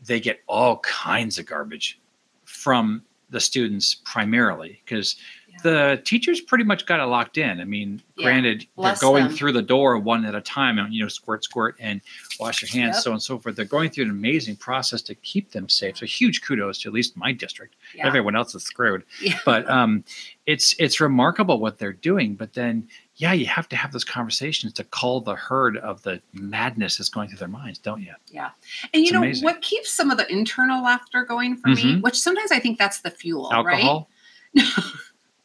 [0.03, 1.99] they get all kinds of garbage
[2.43, 5.17] from the students primarily because
[5.63, 7.59] the teachers pretty much got it locked in.
[7.59, 8.23] I mean, yeah.
[8.25, 9.33] granted, Bless they're going them.
[9.33, 12.01] through the door one at a time and, you know, squirt, squirt, and
[12.39, 13.03] wash your hands, yep.
[13.03, 13.55] so on and so forth.
[13.55, 15.97] They're going through an amazing process to keep them safe.
[15.97, 17.75] So huge kudos to at least my district.
[17.95, 18.07] Yeah.
[18.07, 19.03] Everyone else is screwed.
[19.21, 19.39] Yeah.
[19.45, 20.03] But um,
[20.47, 22.35] it's it's remarkable what they're doing.
[22.35, 26.19] But then, yeah, you have to have those conversations to call the herd of the
[26.33, 28.13] madness that's going through their minds, don't you?
[28.31, 28.49] Yeah.
[28.93, 29.43] And you it's know amazing.
[29.43, 31.95] what keeps some of the internal laughter going for mm-hmm.
[31.95, 34.09] me, which sometimes I think that's the fuel, Alcohol?
[34.55, 34.65] right?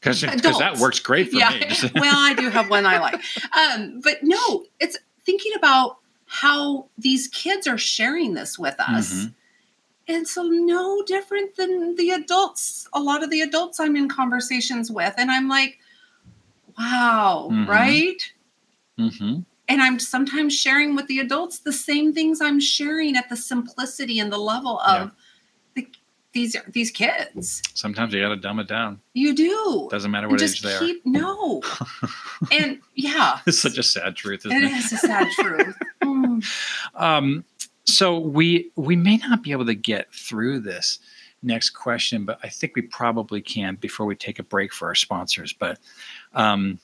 [0.00, 1.50] because that works great for yeah.
[1.50, 1.90] me.
[1.94, 3.20] well, I do have one I like,
[3.56, 9.12] um, but no, it's thinking about how these kids are sharing this with us.
[9.12, 9.28] Mm-hmm.
[10.08, 14.90] And so, no different than the adults, a lot of the adults I'm in conversations
[14.90, 15.14] with.
[15.18, 15.78] And I'm like,
[16.78, 17.70] wow, mm-hmm.
[17.70, 18.32] right?
[18.98, 19.40] Mm-hmm.
[19.68, 24.18] And I'm sometimes sharing with the adults the same things I'm sharing at the simplicity
[24.18, 25.10] and the level of yeah
[26.32, 27.62] these these kids.
[27.74, 29.00] Sometimes you got to dumb it down.
[29.14, 29.88] You do.
[29.90, 31.08] Doesn't matter what age they keep, are.
[31.08, 31.62] No.
[32.52, 34.46] and yeah, it's such a sad truth.
[34.46, 35.76] Isn't it, it is a sad truth.
[36.00, 36.42] Mm.
[36.94, 37.44] Um,
[37.84, 40.98] so we we may not be able to get through this
[41.42, 44.94] next question, but I think we probably can before we take a break for our
[44.94, 45.52] sponsors.
[45.52, 45.78] But
[46.32, 46.78] um,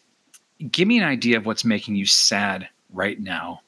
[0.70, 3.62] give me an idea of what's making you sad right now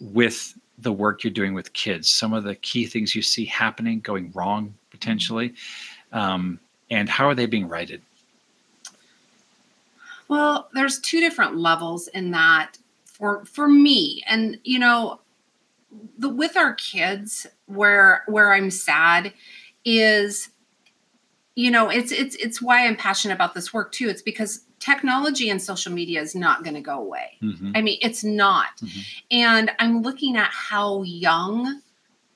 [0.00, 2.08] with the work you're doing with kids.
[2.08, 5.54] Some of the key things you see happening, going wrong potentially?
[6.12, 8.02] Um, and how are they being righted?
[10.28, 15.20] Well, there's two different levels in that for for me, and you know,
[16.18, 19.32] the, with our kids, where where I'm sad
[19.84, 20.50] is,
[21.56, 24.08] you know, it's it's it's why I'm passionate about this work too.
[24.08, 27.38] It's because technology and social media is not going to go away.
[27.42, 27.72] Mm-hmm.
[27.74, 28.76] I mean, it's not.
[28.82, 29.00] Mm-hmm.
[29.30, 31.80] And I'm looking at how young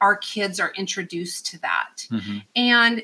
[0.04, 2.38] our kids are introduced to that mm-hmm.
[2.54, 3.02] and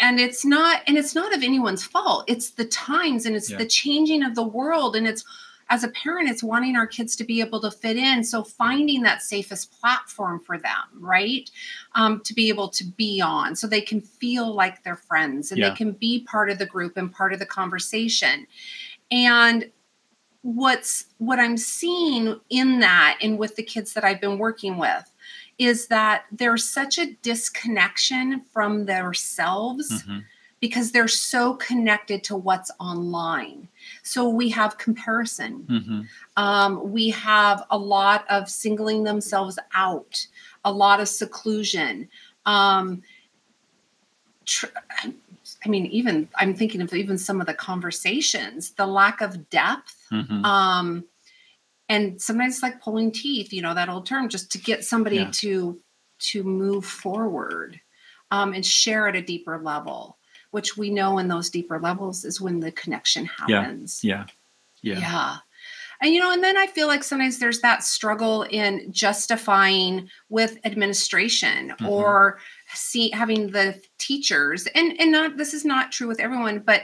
[0.00, 3.58] and it's not and it's not of anyone's fault it's the times and it's yeah.
[3.58, 5.24] the changing of the world and it's
[5.68, 9.02] as a parent it's wanting our kids to be able to fit in so finding
[9.02, 11.50] that safest platform for them right
[11.94, 15.60] um, to be able to be on so they can feel like they're friends and
[15.60, 15.68] yeah.
[15.68, 18.44] they can be part of the group and part of the conversation
[19.10, 19.70] and
[20.42, 25.10] what's what i'm seeing in that and with the kids that i've been working with
[25.60, 30.20] is that there's such a disconnection from themselves mm-hmm.
[30.58, 33.68] because they're so connected to what's online.
[34.02, 35.66] So we have comparison.
[35.68, 36.00] Mm-hmm.
[36.38, 40.26] Um, we have a lot of singling themselves out,
[40.64, 42.08] a lot of seclusion.
[42.46, 43.02] Um,
[44.46, 44.66] tr-
[45.64, 49.96] I mean, even I'm thinking of even some of the conversations, the lack of depth.
[50.12, 50.44] Mm-hmm.
[50.44, 51.04] Um,
[51.90, 55.16] and sometimes it's like pulling teeth you know that old term just to get somebody
[55.16, 55.30] yeah.
[55.32, 55.78] to
[56.20, 57.80] to move forward
[58.30, 60.16] um, and share at a deeper level
[60.52, 64.26] which we know in those deeper levels is when the connection happens yeah yeah
[64.82, 65.36] yeah, yeah.
[66.02, 70.56] And you know, and then I feel like sometimes there's that struggle in justifying with
[70.64, 71.86] administration mm-hmm.
[71.86, 72.38] or
[72.74, 76.82] see having the teachers and and not this is not true with everyone, but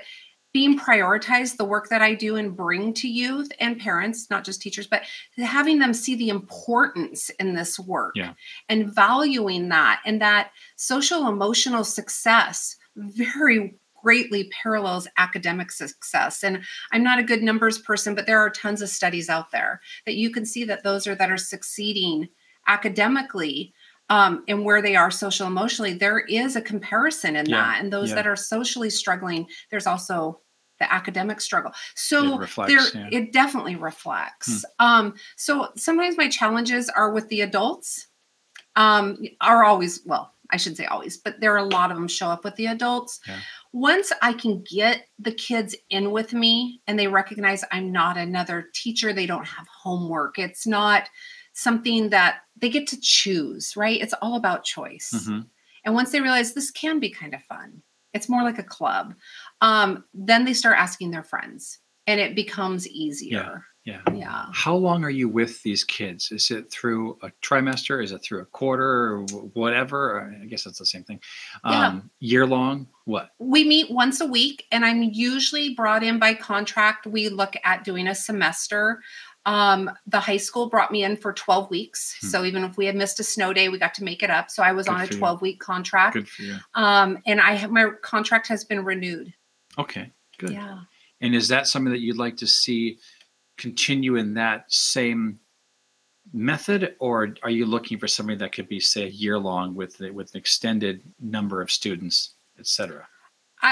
[0.56, 4.62] being prioritized the work that I do and bring to youth and parents, not just
[4.62, 5.02] teachers, but
[5.36, 8.32] having them see the importance in this work yeah.
[8.70, 16.42] and valuing that and that social emotional success very greatly parallels academic success.
[16.42, 19.82] And I'm not a good numbers person, but there are tons of studies out there
[20.06, 22.28] that you can see that those are that are succeeding
[22.66, 23.74] academically
[24.08, 27.82] um, and where they are social emotionally, there is a comparison in yeah, that.
[27.82, 28.16] And those yeah.
[28.16, 30.40] that are socially struggling, there's also
[30.78, 31.72] the academic struggle.
[31.94, 33.18] So it reflects, there, yeah.
[33.18, 34.64] it definitely reflects.
[34.78, 34.86] Hmm.
[34.86, 38.08] Um, so sometimes my challenges are with the adults.
[38.76, 42.08] Um, are always well, I should say always, but there are a lot of them
[42.08, 43.20] show up with the adults.
[43.26, 43.38] Yeah.
[43.72, 48.68] Once I can get the kids in with me and they recognize I'm not another
[48.74, 50.38] teacher, they don't have homework.
[50.38, 51.08] It's not
[51.56, 54.00] something that they get to choose, right?
[54.00, 55.10] It's all about choice.
[55.14, 55.40] Mm-hmm.
[55.84, 59.14] And once they realize this can be kind of fun, it's more like a club
[59.60, 63.64] um, then they start asking their friends and it becomes easier.
[63.84, 64.02] Yeah.
[64.08, 64.14] Yeah.
[64.16, 64.46] Yeah.
[64.52, 66.32] How long are you with these kids?
[66.32, 68.02] Is it through a trimester?
[68.02, 69.22] Is it through a quarter or
[69.54, 70.36] whatever?
[70.42, 71.20] I guess it's the same thing.
[71.62, 72.28] Um, yeah.
[72.28, 72.88] Year long?
[73.04, 73.30] What?
[73.38, 77.06] We meet once a week and I'm usually brought in by contract.
[77.06, 79.00] We look at doing a semester.
[79.46, 82.18] Um, the high school brought me in for 12 weeks.
[82.20, 82.26] Hmm.
[82.26, 84.50] So even if we had missed a snow day, we got to make it up.
[84.50, 86.14] So I was Good on a 12 week contract.
[86.14, 86.56] Good for you.
[86.74, 89.32] Um, and I have my contract has been renewed.
[89.78, 90.50] Okay, good.
[90.50, 90.80] Yeah.
[91.20, 92.98] And is that something that you'd like to see
[93.56, 95.38] continue in that same
[96.32, 100.00] method, or are you looking for something that could be, say, a year long with
[100.12, 103.06] with an extended number of students, et cetera?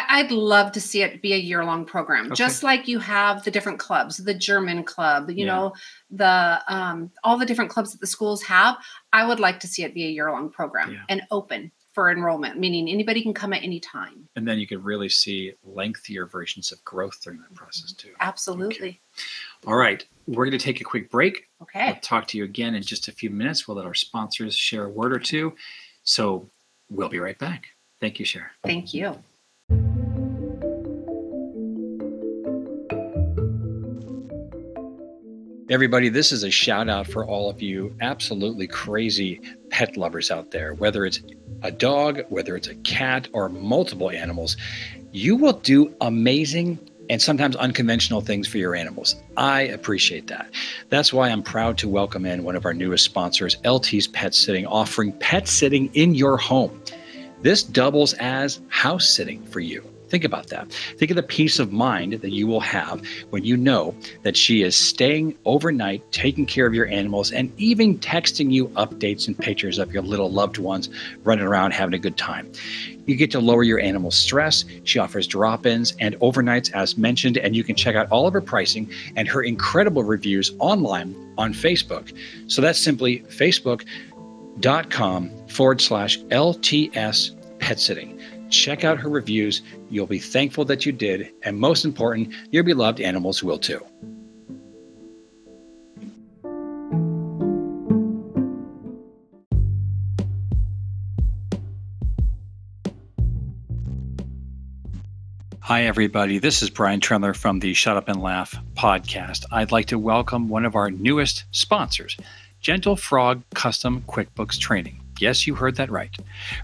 [0.09, 2.35] I, would love to see it be a year long program, okay.
[2.35, 5.47] just like you have the different clubs, the German club, you yeah.
[5.47, 5.73] know,
[6.11, 8.77] the um, all the different clubs that the schools have.
[9.13, 11.03] I would like to see it be a year long program yeah.
[11.09, 14.29] and open for enrollment, meaning anybody can come at any time.
[14.35, 18.11] And then you could really see lengthier versions of growth during that process too.
[18.19, 18.89] Absolutely.
[18.89, 19.01] Okay.
[19.67, 20.05] All right.
[20.27, 21.49] We're going to take a quick break.
[21.63, 21.89] Okay.
[21.89, 23.69] I'll talk to you again in just a few minutes.
[23.69, 25.55] We'll let our sponsors share a word or two.
[26.03, 26.51] So
[26.91, 27.69] we'll be right back.
[28.01, 28.51] Thank you, Cher.
[28.65, 29.17] Thank you.
[35.71, 40.51] Everybody, this is a shout out for all of you absolutely crazy pet lovers out
[40.51, 41.23] there, whether it's
[41.63, 44.59] a dog, whether it's a cat, or multiple animals.
[45.13, 49.17] You will do amazing and sometimes unconventional things for your animals.
[49.39, 50.51] I appreciate that.
[50.91, 54.67] That's why I'm proud to welcome in one of our newest sponsors, LT's Pet Sitting,
[54.67, 56.83] offering pet sitting in your home.
[57.41, 59.94] This doubles as house sitting for you.
[60.15, 60.71] Think about that.
[60.71, 64.63] Think of the peace of mind that you will have when you know that she
[64.63, 69.77] is staying overnight, taking care of your animals, and even texting you updates and pictures
[69.81, 70.89] of your little loved ones
[71.25, 72.49] running around having a good time.
[73.07, 74.65] You get to lower your animal stress.
[74.85, 78.35] She offers drop ins and overnights, as mentioned, and you can check out all of
[78.35, 82.17] her pricing and her incredible reviews online on Facebook.
[82.47, 83.89] So that's simply facebook.com
[85.49, 88.21] forward slash LTS pet sitting.
[88.51, 89.63] Check out her reviews.
[89.95, 91.31] You'll be thankful that you did.
[91.45, 93.81] And most important, your beloved animals will too.
[105.61, 106.39] Hi, everybody.
[106.39, 109.45] This is Brian Trendler from the Shut Up and Laugh podcast.
[109.53, 112.17] I'd like to welcome one of our newest sponsors,
[112.61, 115.01] Gentle Frog Custom QuickBooks Training.
[115.21, 116.17] Yes, you heard that right.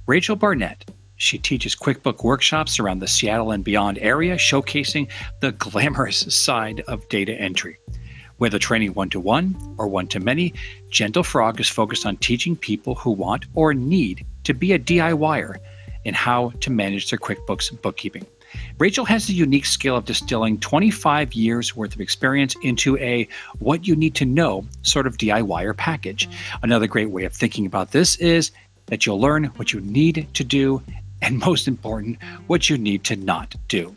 [0.08, 0.90] Rachel Barnett
[1.20, 5.06] she teaches QuickBook workshops around the Seattle and beyond area, showcasing
[5.40, 7.78] the glamorous side of data entry.
[8.38, 10.54] Whether training one to one or one to many,
[10.88, 15.56] Gentle Frog is focused on teaching people who want or need to be a DIYer
[16.06, 18.24] in how to manage their QuickBooks bookkeeping.
[18.78, 23.28] Rachel has the unique skill of distilling 25 years worth of experience into a
[23.58, 26.30] what you need to know sort of DIYer package.
[26.62, 28.52] Another great way of thinking about this is
[28.86, 30.82] that you'll learn what you need to do
[31.22, 33.96] and most important, what you need to not do.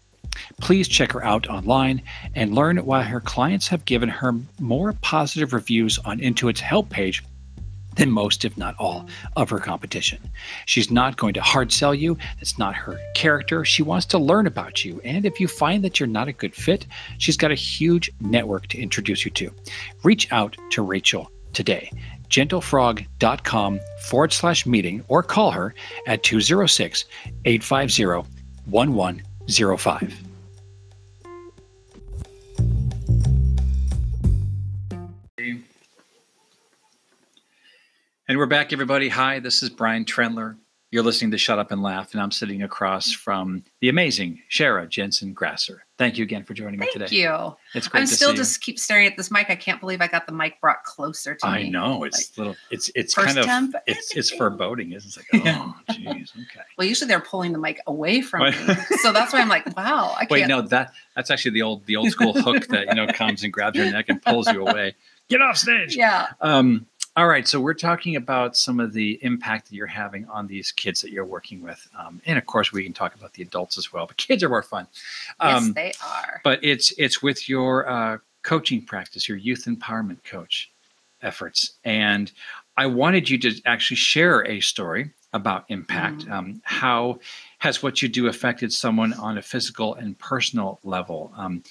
[0.62, 2.02] Please check her out online
[2.36, 7.24] and learn why her clients have given her more positive reviews on Intuit's help page
[7.96, 10.18] than most, if not all, of her competition.
[10.66, 12.18] She's not going to hard sell you.
[12.38, 13.64] That's not her character.
[13.64, 15.00] She wants to learn about you.
[15.04, 16.88] And if you find that you're not a good fit,
[17.20, 19.54] she's got a huge network to introduce you to.
[20.04, 21.92] Reach out to Rachel today
[22.34, 25.76] gentlefrog.com forward slash meeting or call her
[26.08, 27.06] at 206
[27.46, 28.28] 850
[28.66, 30.24] 1105.
[38.26, 39.10] And we're back, everybody.
[39.10, 40.56] Hi, this is Brian Trendler.
[40.94, 44.88] You're listening to Shut Up and Laugh, and I'm sitting across from the amazing Sherra
[44.88, 45.86] Jensen Grasser.
[45.98, 47.06] Thank you again for joining Thank me today.
[47.08, 47.56] Thank you.
[47.74, 48.02] It's great.
[48.02, 49.50] I'm still just keep staring at this mic.
[49.50, 51.66] I can't believe I got the mic brought closer to I me.
[51.66, 52.56] I know it's like, little.
[52.70, 54.92] It's it's kind of it's it's foreboding.
[54.92, 56.62] isn't It's like oh jeez okay.
[56.78, 58.52] well, usually they're pulling the mic away from me,
[59.02, 60.14] so that's why I'm like wow.
[60.16, 60.30] I can't.
[60.30, 63.44] Wait, no that that's actually the old the old school hook that you know comes
[63.44, 64.94] and grabs your neck and pulls you away.
[65.30, 65.96] Get off stage.
[66.04, 66.28] Yeah.
[66.42, 70.48] Um, all right, so we're talking about some of the impact that you're having on
[70.48, 73.44] these kids that you're working with, um, and of course, we can talk about the
[73.44, 74.08] adults as well.
[74.08, 74.88] But kids are more fun.
[75.40, 76.42] Um, yes, they are.
[76.44, 80.72] But it's it's with your uh, coaching practice, your youth empowerment coach
[81.22, 82.32] efforts, and
[82.78, 86.22] I wanted you to actually share a story about impact.
[86.22, 86.34] Mm-hmm.
[86.34, 87.20] Um, how
[87.60, 91.32] has what you do affected someone on a physical and personal level?
[91.38, 91.64] Um,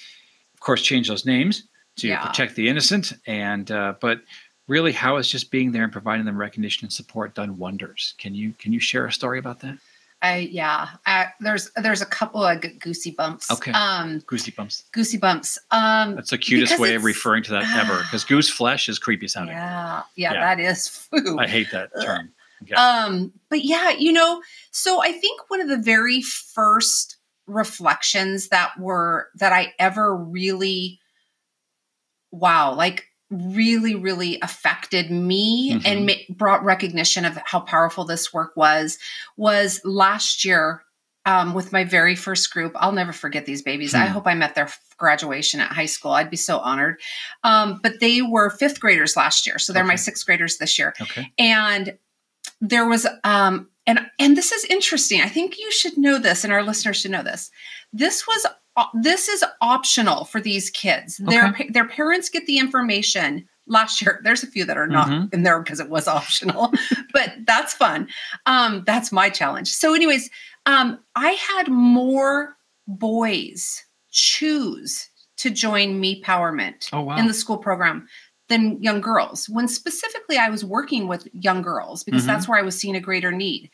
[0.55, 1.64] of course, change those names
[1.96, 2.24] to yeah.
[2.24, 4.20] protect the innocent, and uh, but
[4.68, 8.14] really how has just being there and providing them recognition and support done wonders.
[8.18, 9.79] Can you can you share a story about that?
[10.22, 13.51] I yeah, I, there's there's a couple of goosey bumps.
[13.51, 13.72] Okay.
[13.72, 14.85] Um, goosey bumps.
[14.92, 15.59] Goosey bumps.
[15.72, 19.27] Um, That's the cutest way of referring to that ever, because goose flesh is creepy
[19.27, 19.57] sounding.
[19.57, 20.40] Yeah, yeah, yeah.
[20.40, 21.38] that is food.
[21.40, 22.31] I hate that term.
[22.62, 22.75] Okay.
[22.75, 27.17] Um, but yeah, you know, so I think one of the very first
[27.48, 31.00] reflections that were that I ever really,
[32.31, 35.87] wow, like really, really affected me mm-hmm.
[35.87, 38.98] and ma- brought recognition of how powerful this work was,
[39.37, 40.83] was last year
[41.24, 42.72] um, with my very first group.
[42.76, 43.94] I'll never forget these babies.
[43.94, 44.12] I hmm.
[44.12, 46.10] hope I met their graduation at high school.
[46.10, 47.00] I'd be so honored.
[47.44, 49.58] Um, but they were fifth graders last year.
[49.58, 49.88] So they're okay.
[49.88, 50.94] my sixth graders this year.
[51.00, 51.33] Okay.
[51.38, 51.96] And
[52.60, 55.20] there was um, and and this is interesting.
[55.20, 57.50] I think you should know this, and our listeners should know this.
[57.92, 58.46] This was
[58.94, 61.20] this is optional for these kids.
[61.20, 61.31] Okay.
[61.31, 64.20] Their their parents get the information last year.
[64.25, 65.27] There's a few that are not mm-hmm.
[65.33, 66.73] in there because it was optional,
[67.12, 68.08] but that's fun.
[68.46, 69.68] Um, that's my challenge.
[69.68, 70.31] So, anyways,
[70.66, 72.56] um, I had more
[72.87, 75.08] boys choose
[75.38, 77.16] to join ME-Powerment oh, wow.
[77.16, 78.06] in the school program
[78.48, 79.48] than young girls.
[79.48, 82.33] When specifically I was working with young girls because mm-hmm.
[82.33, 83.70] that's where I was seeing a greater need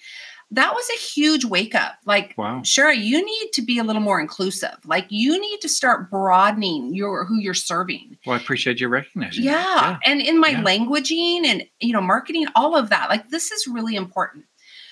[0.51, 1.99] that was a huge wake up.
[2.07, 2.61] Like, wow.
[2.61, 4.76] Sherra, you need to be a little more inclusive.
[4.86, 8.16] Like, you need to start broadening your who you're serving.
[8.24, 9.44] Well, I appreciate you recognizing.
[9.44, 9.99] Yeah, yeah.
[10.07, 10.62] and in my yeah.
[10.62, 13.11] languaging and you know marketing, all of that.
[13.11, 14.46] Like, this is really important.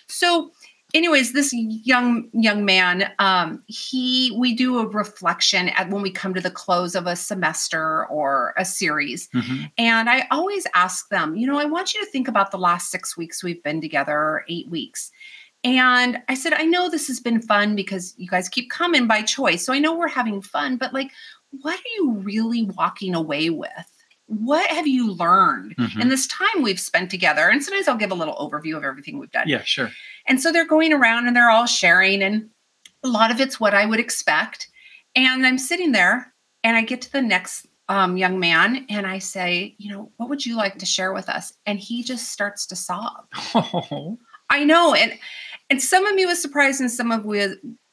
[0.08, 0.50] So,
[0.92, 6.34] anyways, this young young man, um, he we do a reflection at when we come
[6.34, 9.64] to the close of a semester or a series, mm-hmm.
[9.78, 12.90] and I always ask them, you know, I want you to think about the last
[12.90, 15.10] six weeks we've been together, eight weeks
[15.64, 19.22] and I said, I know this has been fun because you guys keep coming by
[19.22, 19.64] choice.
[19.64, 21.10] So I know we're having fun, but like,
[21.50, 23.70] what are you really walking away with?
[24.26, 26.00] What have you learned mm-hmm.
[26.00, 27.48] in this time we've spent together?
[27.48, 29.48] And sometimes I'll give a little overview of everything we've done.
[29.48, 29.90] Yeah, sure.
[30.26, 32.50] And so they're going around and they're all sharing, and
[33.04, 34.68] a lot of it's what I would expect.
[35.14, 36.34] And I'm sitting there
[36.64, 40.28] and I get to the next um, young man and I say, you know, what
[40.28, 41.52] would you like to share with us?
[41.64, 43.26] And he just starts to sob.
[43.54, 44.18] Oh.
[44.48, 44.94] I know.
[44.94, 45.12] And
[45.68, 47.24] and some of me was surprised and some of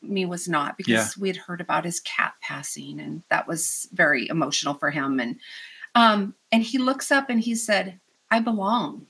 [0.02, 1.22] me was not because yeah.
[1.22, 5.20] we had heard about his cat passing and that was very emotional for him.
[5.20, 5.40] And
[5.96, 8.00] um and he looks up and he said
[8.30, 9.08] i belong.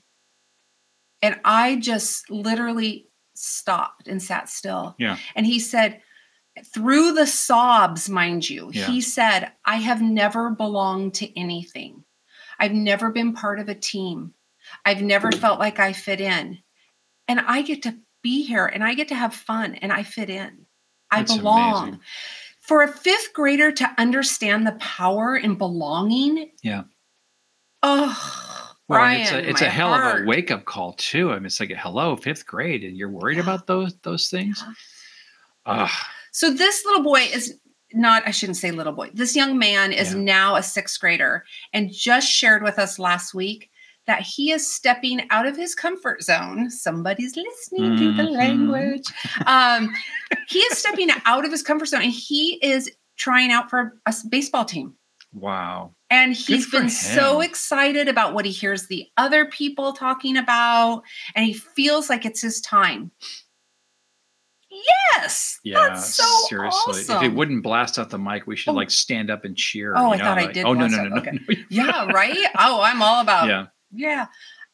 [1.20, 4.94] And i just literally stopped and sat still.
[4.98, 5.18] Yeah.
[5.34, 6.00] And he said
[6.72, 8.86] through the sobs mind you yeah.
[8.86, 12.04] he said i have never belonged to anything.
[12.58, 14.32] I've never been part of a team.
[14.86, 16.60] I've never felt like i fit in
[17.28, 20.28] and i get to be here and I get to have fun and I fit
[20.28, 20.66] in.
[21.12, 21.82] I That's belong.
[21.82, 22.00] Amazing.
[22.60, 26.50] For a fifth grader to understand the power in belonging.
[26.62, 26.84] Yeah.
[27.82, 30.20] Oh, well, Brian, it's a, it's a hell heart.
[30.20, 31.30] of a wake up call too.
[31.30, 34.64] I mean, it's like, hello, fifth grade, and you're worried about those those things.
[35.66, 35.90] Yeah.
[36.32, 37.58] So this little boy is
[37.92, 38.22] not.
[38.26, 39.10] I shouldn't say little boy.
[39.12, 40.20] This young man is yeah.
[40.20, 41.44] now a sixth grader,
[41.74, 43.70] and just shared with us last week
[44.06, 46.70] that he is stepping out of his comfort zone.
[46.70, 47.96] Somebody's listening mm-hmm.
[47.96, 48.32] to the mm-hmm.
[48.32, 49.06] language.
[49.46, 49.90] Um,
[50.48, 54.14] he is stepping out of his comfort zone and he is trying out for a
[54.28, 54.94] baseball team.
[55.32, 55.94] Wow.
[56.10, 56.88] And he's been him.
[56.90, 61.02] so excited about what he hears the other people talking about,
[61.34, 63.10] and he feels like it's his time.
[65.16, 65.60] Yes.
[65.64, 65.94] Yeah.
[65.94, 67.02] so seriously.
[67.02, 67.16] Awesome.
[67.16, 68.74] If it wouldn't blast out the mic, we should oh.
[68.74, 69.94] like stand up and cheer.
[69.96, 70.64] Oh, I know, thought like, I did.
[70.64, 71.38] Oh no, no, no, no, okay.
[71.48, 71.56] no.
[71.68, 72.36] yeah, right.
[72.58, 73.66] Oh, I'm all about yeah.
[73.94, 74.26] Yeah.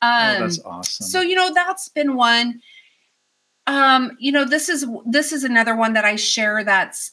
[0.02, 1.06] Um, oh, that's awesome.
[1.06, 2.60] So you know that's been one.
[3.66, 7.12] Um, you know this is this is another one that I share that's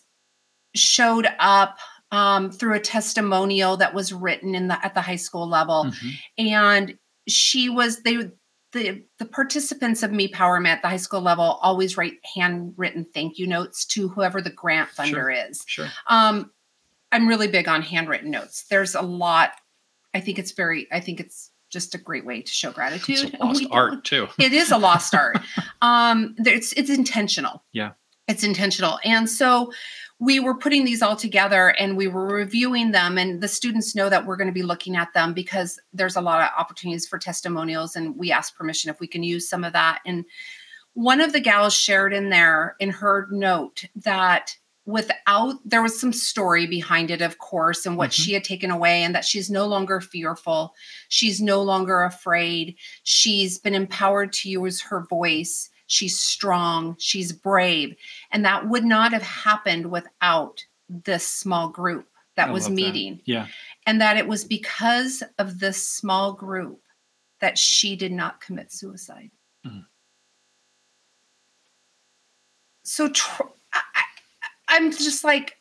[0.75, 1.77] showed up
[2.11, 6.09] um, through a testimonial that was written in the at the high school level, mm-hmm.
[6.37, 6.97] and
[7.27, 8.31] she was they
[8.73, 13.47] the the participants of ME-Powerment at the high school level always write handwritten thank you
[13.47, 15.29] notes to whoever the grant funder sure.
[15.31, 15.63] is.
[15.65, 15.87] Sure.
[16.07, 16.51] Um,
[17.11, 18.65] I'm really big on handwritten notes.
[18.69, 19.51] There's a lot.
[20.13, 20.87] I think it's very.
[20.91, 23.31] I think it's just a great way to show gratitude.
[23.33, 24.27] It's lost art too.
[24.39, 25.39] it is a lost art.
[25.81, 27.63] Um, it's it's intentional.
[27.71, 27.91] Yeah,
[28.27, 29.71] it's intentional, and so
[30.19, 34.09] we were putting these all together and we were reviewing them and the students know
[34.09, 37.19] that we're going to be looking at them because there's a lot of opportunities for
[37.19, 40.25] testimonials and we asked permission if we can use some of that and
[40.93, 44.57] one of the gals shared in there in her note that
[44.87, 48.23] without there was some story behind it of course and what mm-hmm.
[48.23, 50.73] she had taken away and that she's no longer fearful.
[51.09, 52.77] She's no longer afraid.
[53.03, 55.69] She's been empowered to use her voice.
[55.87, 56.95] She's strong.
[56.99, 57.95] She's brave.
[58.31, 62.07] And that would not have happened without this small group
[62.37, 63.27] that I was meeting that.
[63.27, 63.47] yeah.
[63.85, 66.81] And that it was because of this small group
[67.41, 69.31] that she did not commit suicide.
[69.65, 69.79] Mm-hmm.
[72.83, 73.81] so tr- I,
[74.67, 75.57] I'm just like,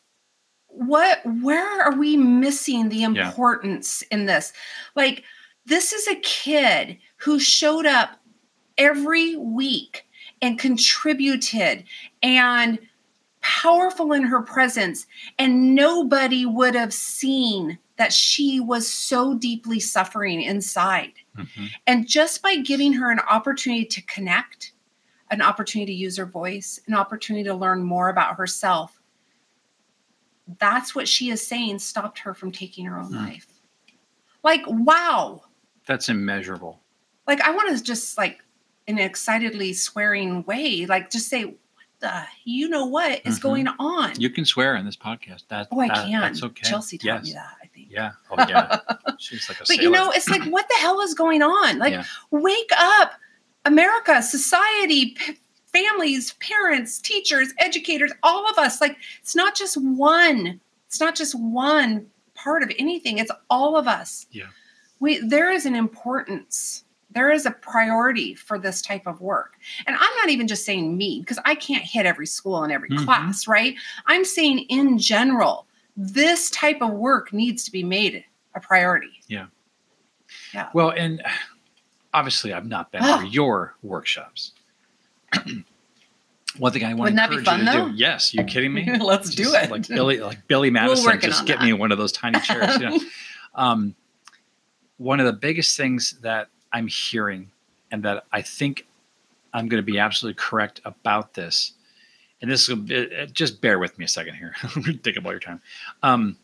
[0.68, 4.18] what, where are we missing the importance yeah.
[4.18, 4.52] in this?
[4.94, 5.24] Like,
[5.64, 8.20] this is a kid who showed up
[8.78, 10.07] every week
[10.42, 11.84] and contributed
[12.22, 12.78] and
[13.40, 15.07] powerful in her presence,
[15.38, 21.12] and nobody would have seen that she was so deeply suffering inside.
[21.38, 21.66] Mm-hmm.
[21.86, 24.72] And just by giving her an opportunity to connect,
[25.30, 28.95] an opportunity to use her voice, an opportunity to learn more about herself,
[30.59, 33.16] that's what she is saying stopped her from taking her own mm.
[33.16, 33.47] life.
[34.42, 35.42] Like, wow.
[35.86, 36.80] That's immeasurable.
[37.26, 38.44] Like, I want to just like
[38.86, 40.86] in an excitedly swearing way.
[40.86, 41.57] Like just say, what
[42.01, 43.49] the, you know what is mm-hmm.
[43.49, 44.20] going on?
[44.20, 45.49] You can swear on this podcast.
[45.49, 46.20] That, oh, I that, can.
[46.20, 46.68] That's okay.
[46.68, 47.24] Chelsea taught yes.
[47.24, 47.88] me that, I think.
[47.90, 48.12] Yeah.
[48.30, 48.78] Oh, yeah.
[49.18, 49.82] She's like a But sailor.
[49.82, 51.78] you know, it's like, what the hell is going on?
[51.78, 52.05] Like, yeah.
[52.30, 53.12] wake up.
[53.64, 55.38] America, society, p-
[55.77, 58.81] families, parents, teachers, educators, all of us.
[58.81, 60.61] Like, it's not just one.
[60.87, 63.18] It's not just one part of anything.
[63.18, 64.27] It's all of us.
[64.31, 64.47] Yeah.
[65.01, 66.85] We there is an importance
[67.16, 69.55] there is a priority for this type of work.
[69.87, 72.91] And I'm not even just saying me, because I can't hit every school and every
[72.91, 73.07] mm-hmm.
[73.07, 73.74] class, right?
[74.05, 75.66] I'm saying in general,
[75.97, 78.22] this type of work needs to be made
[78.55, 79.22] a priority.
[79.29, 79.47] Yeah.
[80.53, 80.68] Yeah.
[80.74, 81.22] Well, and
[82.14, 84.53] obviously I've not been to your workshops.
[86.59, 87.89] One thing I want Wouldn't to encourage fun, you to though?
[87.91, 87.95] do.
[87.97, 88.99] Yes, you kidding me?
[89.01, 89.70] Let's just do it.
[89.70, 91.64] Like Billy, like Billy Madison, just get that.
[91.64, 92.80] me one of those tiny chairs.
[92.80, 92.99] You know?
[93.55, 93.95] um,
[94.97, 97.51] one of the biggest things that I'm hearing,
[97.91, 98.87] and that I think
[99.53, 101.72] I'm going to be absolutely correct about this,
[102.41, 104.55] and this will be, just bear with me a second here.
[105.03, 105.61] Take up all your time.
[106.03, 106.39] Um,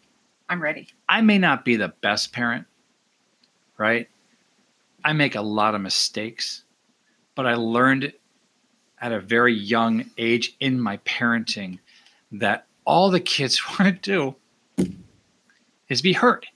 [0.48, 0.88] I'm ready.
[1.08, 2.66] I may not be the best parent,
[3.78, 4.08] right?
[5.04, 6.64] I make a lot of mistakes,
[7.34, 8.12] but I learned
[9.02, 11.80] at a very young age in my parenting
[12.30, 14.86] that all the kids want to do
[15.88, 16.46] is be heard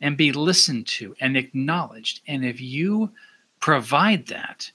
[0.00, 2.20] and be listened to and acknowledged.
[2.28, 3.10] And if you
[3.58, 4.70] provide that,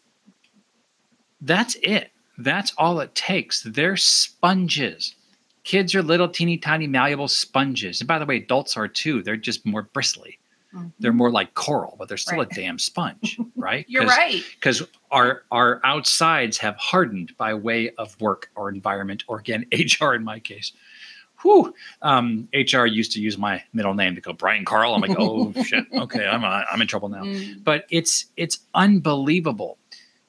[1.39, 2.11] that's it.
[2.37, 3.63] That's all it takes.
[3.63, 5.15] They're sponges.
[5.63, 8.01] Kids are little, teeny, tiny, malleable sponges.
[8.01, 9.23] And by the way, adults are too.
[9.23, 10.37] They're just more bristly.
[10.75, 10.87] Mm-hmm.
[10.99, 12.51] They're more like coral, but they're still right.
[12.51, 13.85] a damn sponge, right?
[13.87, 14.43] You're right.
[14.55, 19.65] Because our our outsides have hardened by way of work or environment, or again,
[20.01, 20.73] HR in my case
[21.41, 24.95] whew, um, HR used to use my middle name to go Brian Carl.
[24.95, 27.23] I'm like, oh shit, okay, I'm uh, I'm in trouble now.
[27.23, 27.63] Mm.
[27.63, 29.77] But it's it's unbelievable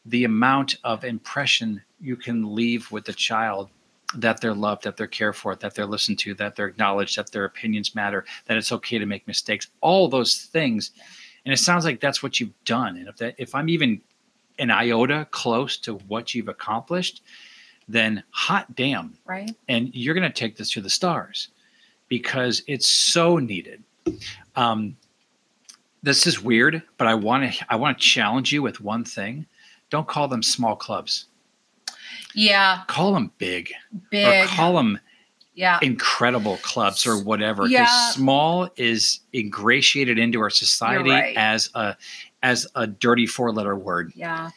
[0.04, 3.70] the amount of impression you can leave with the child
[4.14, 7.32] that they're loved, that they're cared for, that they're listened to, that they're acknowledged, that
[7.32, 10.92] their opinions matter, that it's okay to make mistakes, all those things.
[11.44, 12.96] And it sounds like that's what you've done.
[12.96, 14.00] And if that if I'm even
[14.58, 17.22] an iota close to what you've accomplished,
[17.88, 19.16] then hot damn.
[19.24, 19.54] Right.
[19.68, 21.48] And you're going to take this to the stars
[22.08, 23.82] because it's so needed.
[24.54, 24.96] Um,
[26.02, 29.46] this is weird, but I want to I want to challenge you with one thing.
[29.90, 31.26] Don't call them small clubs.
[32.36, 32.82] Yeah.
[32.86, 33.72] Call them big.
[34.10, 34.44] Big.
[34.44, 35.00] Or call them
[35.54, 35.78] yeah.
[35.82, 37.62] incredible clubs or whatever.
[37.64, 38.10] Because Yeah.
[38.10, 41.36] small is ingratiated into our society right.
[41.36, 41.96] as a
[42.42, 44.12] as a dirty four letter word.
[44.14, 44.50] Yeah.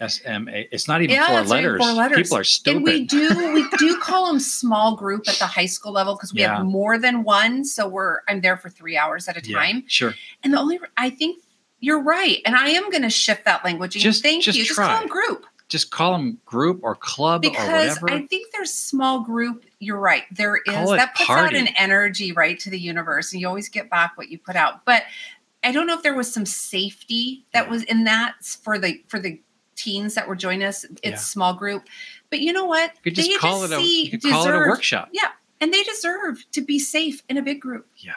[0.00, 0.68] S M A.
[0.72, 1.78] It's not even Yeah, four, letters.
[1.80, 2.16] four letters.
[2.16, 2.76] People are stupid.
[2.76, 6.32] And we do we do call them small group at the high school level because
[6.32, 6.56] we Yeah.
[6.58, 7.64] have more than one.
[7.64, 9.84] So we're I'm there for three hours at a Yeah, time.
[9.86, 10.14] sure.
[10.42, 11.44] And the only I think
[11.80, 13.92] you're right, and I am going to shift that language.
[13.92, 14.64] Just- Thank just you.
[14.64, 18.10] Just call them group Just call them group or club or because whatever.
[18.10, 19.64] I think there's small group.
[19.80, 20.22] You're right.
[20.32, 21.56] There is that puts party.
[21.56, 24.56] out an energy right to the universe, and you always get back what you put
[24.56, 24.84] out.
[24.86, 25.02] But
[25.62, 27.70] I don't know if there was some safety that Yeah.
[27.70, 29.40] was in that for the for the
[29.76, 30.84] teens that were joining us.
[30.84, 31.16] It's Yeah.
[31.16, 31.84] small group,
[32.30, 32.92] but you know what?
[32.96, 35.10] you could just They call it a you could call it a workshop.
[35.12, 37.86] Yeah, and they deserve to be safe in a big group.
[37.98, 38.12] Yeah.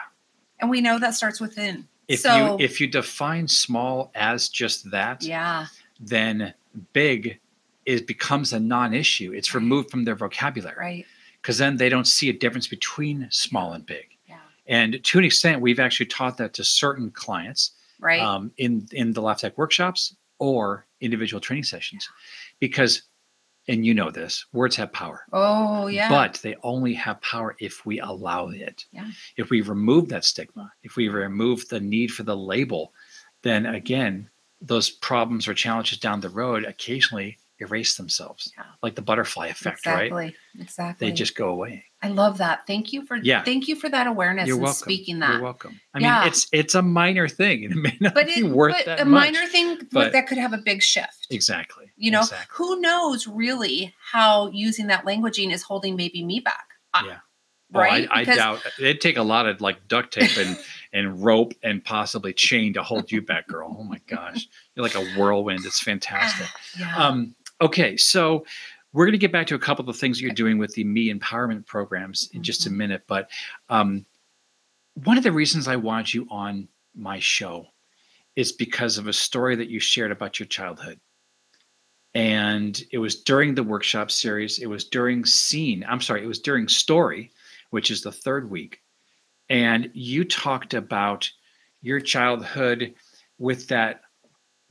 [0.58, 1.86] and we know that starts within.
[2.08, 5.66] If so you if you define small as just that, yeah,
[6.00, 6.54] then
[6.92, 7.38] big
[7.86, 9.32] is becomes a non-issue.
[9.32, 11.06] It's removed from their vocabulary right.
[11.40, 14.06] because then they don't see a difference between small and big.
[14.26, 18.20] Yeah, And to an extent, we've actually taught that to certain clients right.
[18.20, 22.08] um, in in the Laugh Tech workshops or individual training sessions,
[22.58, 23.02] because,
[23.68, 25.24] and you know this, words have power.
[25.32, 28.84] oh yeah, But they only have power if we allow it.
[28.92, 29.08] Yeah.
[29.36, 32.92] If we remove that stigma, if we remove the need for the label,
[33.42, 34.28] then again,
[34.60, 38.64] those problems or challenges down the road occasionally erase themselves, Yeah.
[38.82, 40.06] like the butterfly effect, right?
[40.06, 41.06] exactly, exactly.
[41.08, 41.84] They just go away.
[42.02, 42.66] I love that.
[42.66, 43.42] Thank you for Yeah.
[43.44, 44.78] thank you for that awareness You're and welcome.
[44.78, 45.40] speaking You're that.
[45.42, 45.80] welcome.
[45.94, 46.18] I Yeah.
[46.20, 49.00] mean, it's it's a minor thing, and it may not But be worth but that
[49.00, 49.32] a much.
[49.32, 51.26] minor thing but- that could have a big shift.
[51.30, 51.86] Exactly.
[51.96, 52.46] You know, Exactly.
[52.56, 56.66] who knows really how using that languaging is holding maybe me back.
[56.94, 57.18] Yeah.
[57.74, 58.06] Oh, Right?
[58.10, 60.58] I, I doubt it'd take a lot of like duct tape and
[60.92, 63.74] and rope and possibly chain to hold you back, girl.
[63.80, 65.64] Oh my gosh, you're like a whirlwind.
[65.64, 66.48] It's fantastic.
[66.78, 66.94] Yeah.
[66.96, 68.44] Um, okay, so
[68.92, 70.84] we're going to get back to a couple of the things you're doing with the
[70.84, 72.76] Me Empowerment programs in just a Mhm.
[72.76, 73.04] minute.
[73.06, 73.30] But
[73.70, 74.04] um,
[74.94, 77.68] one of the reasons I want you on my show
[78.36, 81.00] is because of a story that you shared about your childhood.
[82.14, 84.58] And it was during the workshop series.
[84.58, 85.84] It was during Scene.
[85.88, 87.32] I'm sorry, it was during Story,
[87.70, 88.82] which is the third week.
[89.48, 91.30] And you talked about
[91.80, 92.94] your childhood
[93.38, 94.02] with that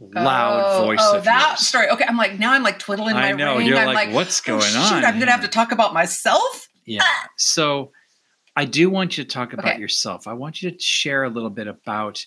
[0.02, 1.00] loud oh, voice.
[1.02, 1.68] Oh, that yours.
[1.68, 1.90] story.
[1.90, 3.58] Okay, I'm like now I'm like twiddling I my know.
[3.58, 3.68] ring.
[3.68, 5.06] You're I'm like, like, what's oh, going shoot, on?
[5.06, 6.68] I'm gonna have to talk about myself.
[6.86, 7.02] Yeah.
[7.04, 7.30] Ah.
[7.38, 7.92] So
[8.56, 9.80] I do want you to talk about Okay.
[9.80, 10.28] yourself.
[10.28, 12.26] I want you to share a little bit about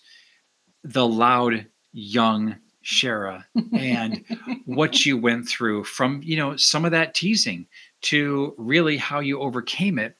[0.83, 4.25] the loud young Sherra and
[4.67, 7.67] what you went through from, you know, some of that teasing
[8.03, 10.17] to really how you overcame it.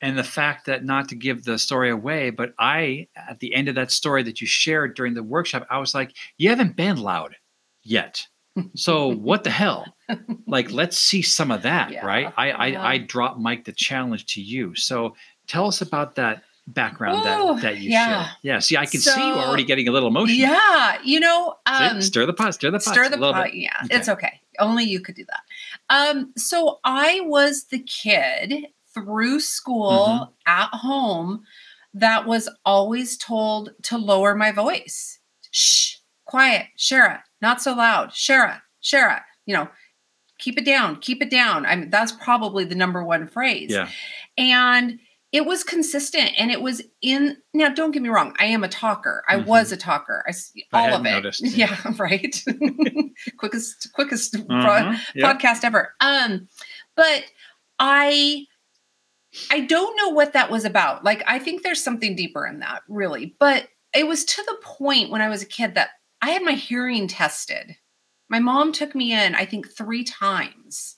[0.00, 3.68] And the fact that not to give the story away, but I, at the end
[3.68, 6.98] of that story that you shared during the workshop, I was like, you haven't been
[6.98, 7.34] loud
[7.82, 8.24] yet.
[8.74, 9.86] So what the hell?
[10.46, 12.06] Like, let's see some of that, Yeah.
[12.06, 12.32] right?
[12.36, 12.86] I, I, Yeah.
[12.86, 14.74] I dropped Mike the challenge to you.
[14.76, 15.16] So
[15.48, 18.06] tell us about that background Ooh, that, that you yeah.
[18.24, 18.36] shared.
[18.42, 18.58] Yeah.
[18.60, 20.36] See, I can see you So- already getting a little emotional.
[20.38, 22.94] Yeah, you know, um, stir the pot, stir the pot.
[22.94, 23.46] stir the pot.
[23.46, 23.54] bit.
[23.54, 23.96] Yeah, Okay.
[23.96, 24.40] it's okay.
[24.60, 25.42] Only you could do that.
[25.88, 28.66] Um, so I was the kid
[29.04, 30.32] through school Mm-hmm.
[30.46, 31.42] at home
[31.94, 35.18] that was always told to lower my voice.
[35.50, 35.96] Shh,
[36.26, 38.10] quiet, Sherra, not so loud.
[38.10, 39.68] Sherra, Sherra, you know,
[40.38, 41.64] keep it down, keep it down.
[41.66, 43.70] I mean, that's probably the number one phrase.
[43.70, 43.88] Yeah.
[44.36, 45.00] And
[45.32, 48.68] it was consistent and it was in now don't get me wrong i am a
[48.68, 49.44] talker i Mhm.
[49.44, 50.32] was a talker I,
[50.72, 52.34] I all hadn't of it noticed, yeah, right
[53.36, 54.98] quickest quickest pro- Mhm.
[55.14, 55.38] Yep.
[55.38, 56.48] podcast ever um
[56.96, 57.24] but
[57.78, 58.46] i
[59.50, 62.82] i don't know what that was about like i think there's something deeper in that
[62.88, 65.90] really but it was to the point when i was a kid that
[66.22, 67.76] i had my hearing tested
[68.28, 70.96] my mom took me in i think three times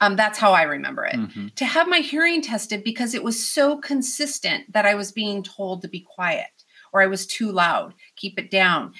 [0.00, 1.54] um that's how i remember it Mhm.
[1.54, 5.82] to have my hearing tested because it was so consistent that I was being told
[5.82, 6.50] to be quiet
[6.92, 8.92] or I was too loud, keep it down.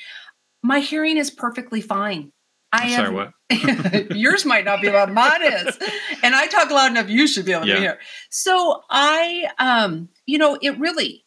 [0.62, 2.32] My hearing is perfectly fine.
[2.74, 4.10] I am, Sorry, what?
[4.16, 5.78] yours might not be loud, mine is.
[6.22, 7.74] And I talk loud enough, you should be able Yeah.
[7.74, 7.98] to hear.
[8.30, 11.24] So I um, you know, it really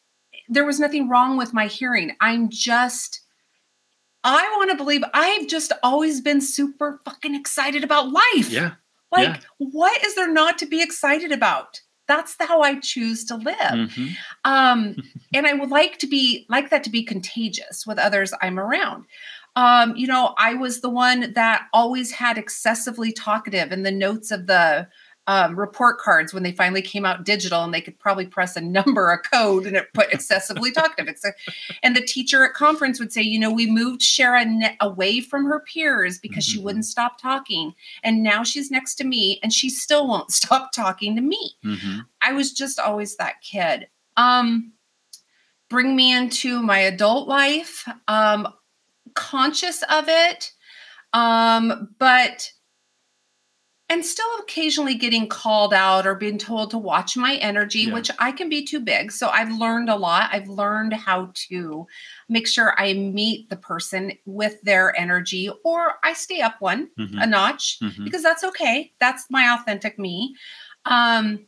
[0.49, 2.15] there was nothing wrong with my hearing.
[2.21, 3.21] I'm just
[4.23, 8.49] I want to believe I've just always been super fucking excited about life.
[8.49, 8.71] Yeah.
[9.11, 9.39] Like, Yeah.
[9.57, 11.79] what is there not to be excited about?
[12.09, 13.55] That's how I choose to live.
[13.57, 14.15] Mhm.
[14.43, 14.95] Um,
[15.33, 19.05] and I would like to be like that to be contagious with others I'm around.
[19.57, 24.29] Um, you know, I was the one that always had excessively talkative in the notes
[24.29, 24.87] of the
[25.25, 28.61] um, report cards when they finally came out digital and they could probably press a
[28.77, 31.15] number, a code, and it put excessively talkative.
[31.81, 35.59] And the teacher at conference would say, you know, we moved Sharon away from her
[35.61, 36.63] peers because she Mhm.
[36.63, 37.73] wouldn't stop talking.
[38.03, 41.55] And now she's next to me and she still won't stop talking to me.
[41.65, 42.05] Mhm.
[42.21, 43.87] I was just always that kid.
[44.17, 44.71] Um,
[45.69, 48.47] bring me into my adult life, um,
[49.17, 50.51] conscious of it,
[51.11, 52.51] um, but
[53.89, 57.93] and still occasionally getting called out or being told to watch my energy, Yeah.
[57.93, 59.13] which I can be too big.
[59.13, 60.29] So I've learned a lot.
[60.33, 61.87] I've learned how to
[62.27, 67.23] make sure I meet the person with their energy, or I stay up one Mhm.
[67.23, 68.03] a notch Mhm.
[68.03, 68.91] because that's okay.
[68.99, 70.35] That's my authentic me.
[70.83, 71.45] Um,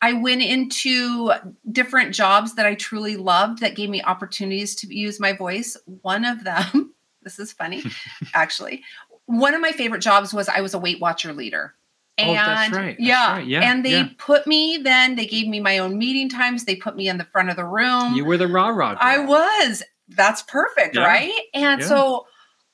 [0.00, 1.32] I went into
[1.72, 5.76] different jobs that I truly loved that gave me opportunities to use my voice.
[5.86, 7.84] One of them, this is funny,
[8.34, 8.82] actually.
[9.26, 11.74] One of my favorite jobs was I was a Weight Watcher leader.
[12.18, 12.96] Oh, that's right.
[12.98, 13.46] That's yeah, right.
[13.46, 14.08] Yeah, And they yeah.
[14.18, 16.64] put me then, they gave me my own meeting times.
[16.64, 18.14] They put me in the front of the room.
[18.14, 18.96] You were the rah rah.
[19.00, 19.82] I was.
[20.08, 21.04] That's perfect, Yeah.
[21.06, 21.40] right?
[21.54, 21.86] And Yeah.
[21.86, 22.26] so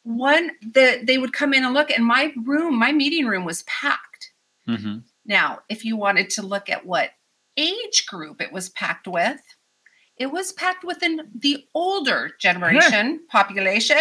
[0.02, 3.62] one the they would come in and look and my room, my meeting room was
[3.64, 4.32] packed.
[4.66, 7.10] hmm Now, if you wanted to look at what
[7.56, 9.40] age group it was packed with,
[10.18, 13.98] it was packed within the older generation population.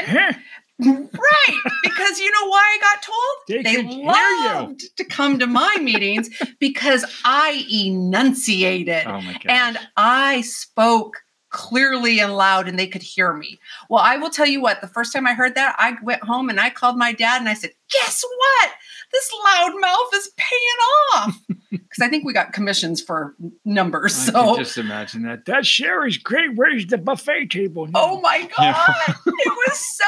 [0.77, 1.61] Right.
[1.83, 3.63] Because you know why I got told?
[3.63, 4.05] They you.
[4.05, 12.19] loved to come to my meetings because I enunciated Oh my and I spoke clearly
[12.19, 13.57] and loud and they could hear me.
[13.89, 16.49] Well, I will tell you what, the first time I heard that, I went home
[16.49, 18.71] and I called my dad and I said, Guess what?
[19.15, 20.79] This loud mouth is paying
[21.15, 21.37] off.
[21.71, 23.35] Because I think we got commissions for
[23.65, 24.13] numbers.
[24.29, 25.45] I So, just imagine that.
[25.45, 26.55] That Sherry's great.
[26.55, 27.87] Where's the buffet table?
[27.95, 28.73] oh my Yeah.
[29.07, 30.05] God, it was so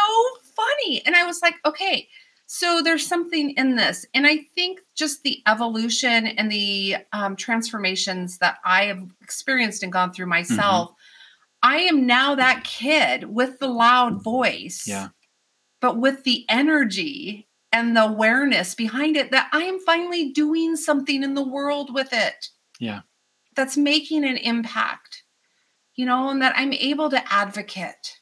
[0.56, 1.02] funny.
[1.06, 2.08] And I was like, okay.
[2.46, 4.06] So there's something in this.
[4.14, 9.92] And I think just the evolution and the um, transformations that I have experienced and
[9.92, 10.92] gone through myself,
[11.64, 15.10] I am now that kid with the loud voice, Yeah.
[15.82, 21.24] but with the energy and the awareness behind it that I am finally doing something
[21.24, 22.50] in the world with it.
[22.80, 23.02] Yeah.
[23.56, 25.24] That's making an impact,
[25.96, 28.20] you know, and that I'm able to advocate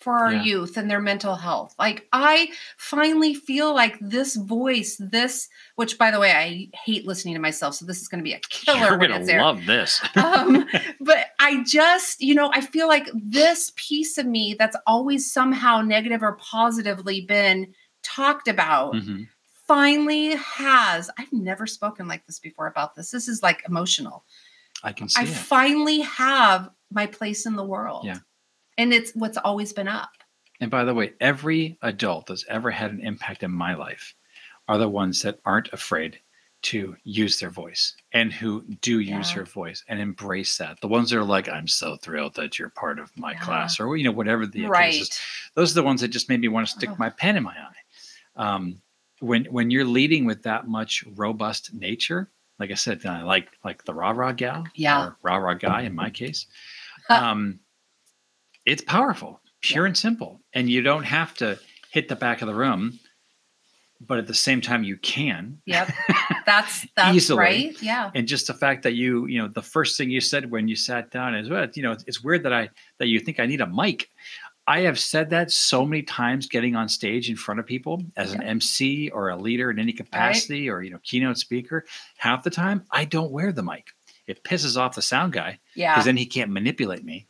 [0.00, 0.42] for our yeah.
[0.42, 1.74] youth and their mental health.
[1.78, 7.34] Like I finally feel like this voice, this which by the way, I hate listening
[7.34, 8.78] to myself, so this is going to be a killer.
[8.78, 10.00] You're going to love this.
[10.16, 10.66] um,
[11.00, 15.82] but I just, you know, I feel like this piece of me that's always somehow
[15.82, 17.74] negative or positively been
[18.14, 18.94] talked about.
[18.94, 19.22] Mm-hmm.
[19.66, 23.10] Finally, has I've never spoken like this before about this.
[23.10, 24.24] This is like emotional.
[24.82, 25.20] I can see.
[25.20, 25.28] I it.
[25.28, 28.04] finally have my place in the world.
[28.04, 28.18] Yeah
[28.80, 30.10] and it's what's always been up.
[30.60, 34.14] And by the way, every adult that's ever had an impact in my life
[34.68, 36.18] are the ones that aren't afraid
[36.62, 39.18] to use their voice and who do yeah.
[39.18, 40.80] use her voice and embrace that.
[40.80, 43.40] The ones that are like, I'm so thrilled that you're part of my yeah.
[43.40, 44.92] class or, you know, whatever the right.
[44.92, 45.20] case is.
[45.54, 46.96] Those are the ones that just made me want to stick oh.
[46.98, 47.79] my pen in my eye.
[48.40, 48.80] Um,
[49.20, 53.84] when, when you're leading with that much robust nature, like I said, uh, like, like
[53.84, 55.04] the rah rah gal yeah.
[55.04, 56.46] or rah rah guy in my case,
[57.10, 57.60] um,
[58.64, 59.88] it's powerful, pure yeah.
[59.88, 60.40] and simple.
[60.54, 61.58] And you don't have to
[61.90, 62.98] hit the back of the room,
[64.00, 65.60] but at the same time you can.
[65.66, 65.90] Yep.
[66.46, 67.38] That's that's easily.
[67.38, 67.82] right.
[67.82, 68.10] Yeah.
[68.14, 70.74] And just the fact that you, you know, the first thing you said when you
[70.74, 73.46] sat down is well, you know, it's, it's weird that I that you think I
[73.46, 74.08] need a mic.
[74.70, 78.32] I have said that so many times getting on stage in front of people as
[78.32, 80.76] an MC or a leader in any capacity right.
[80.76, 81.84] or you know keynote speaker.
[82.16, 83.88] Half the time I don't wear the mic.
[84.26, 85.94] It pisses off the sound guy yeah.
[85.94, 87.26] because then he can't manipulate me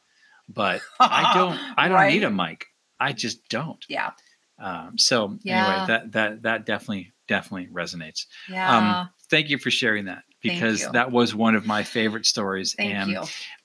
[0.54, 2.12] but I don't I don't right?
[2.12, 2.66] need a mic.
[2.98, 3.84] I just don't.
[3.88, 4.10] Yeah.
[4.58, 5.66] Um, so yeah.
[5.66, 8.26] anyway, that that that definitely definitely resonates.
[8.48, 9.00] Yeah.
[9.00, 12.94] Um, thank you for sharing that because that was one of my favorite stories, thank
[12.94, 13.22] and you.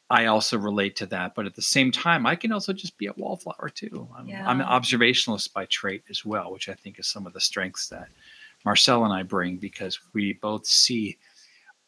[0.09, 1.33] I also relate to that.
[1.35, 4.07] But at the same time, I can also just be a wallflower too.
[4.15, 4.47] I'm, yeah.
[4.47, 7.87] I'm an observationalist by trait as well, which I think is some of the strengths
[7.89, 8.07] that
[8.65, 11.17] Marcel and I bring because we both see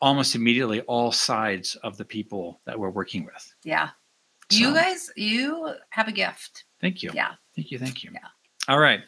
[0.01, 3.53] almost immediately all sides of the people that we're working with.
[3.63, 3.89] Yeah.
[4.49, 6.65] You guys, you have a gift.
[6.79, 7.11] Thank you.
[7.13, 7.33] Yeah.
[7.55, 7.79] Thank you.
[7.79, 8.11] Thank you.
[8.13, 8.19] Yeah.
[8.67, 9.01] All right.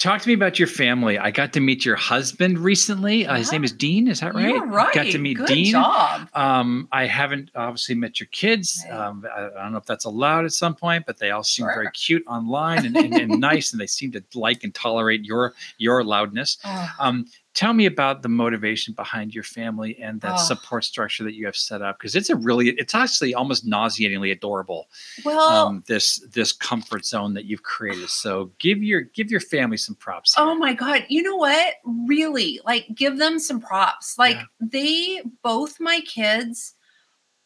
[0.00, 1.18] Talk to me about your family.
[1.18, 3.26] I got to meet your husband recently.
[3.26, 4.08] Uh, his name is Dean.
[4.08, 4.48] Is that right?
[4.48, 4.94] You're right.
[4.94, 5.72] Got to meet Good Dean.
[5.72, 6.26] Job.
[6.32, 8.82] Um, I haven't obviously met your kids.
[8.88, 8.98] Right.
[8.98, 11.66] Um, I, I, don't know if that's allowed at some point, but they all seem
[11.66, 11.74] sure.
[11.74, 15.52] very cute online and, and, and, nice, and they seem to like and tolerate your
[15.76, 16.56] your loudness.
[16.64, 16.88] Oh.
[16.98, 20.42] Um, tell me about the motivation behind your family and that oh.
[20.42, 24.30] support structure that you have set up because it's a really it's actually almost nauseatingly
[24.30, 24.88] adorable
[25.24, 29.76] well um, this this comfort zone that you've created so give your give your family
[29.76, 30.44] some props here.
[30.44, 31.74] oh my god you know what
[32.06, 34.44] really like give them some props like yeah.
[34.60, 36.74] they both my kids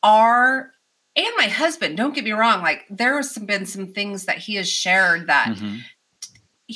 [0.02, 0.72] are
[1.16, 4.56] and my husband don't get me wrong like there has been some things that he
[4.56, 5.78] has shared that mm-hmm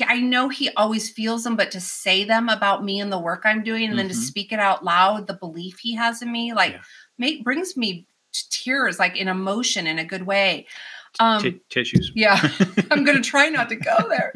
[0.07, 3.43] I know he always feels them, but to say them about me and the work
[3.45, 3.97] I'm doing, and mm-hmm.
[3.99, 4.23] then to mm-hmm.
[4.23, 6.81] speak it out loud, the belief he has in me, like, yeah.
[7.17, 10.67] make brings me to tears, like in emotion in a good way.
[11.21, 12.13] Um, T- tissues.
[12.15, 12.39] Yeah,
[12.91, 14.33] I'm gonna try not to go there.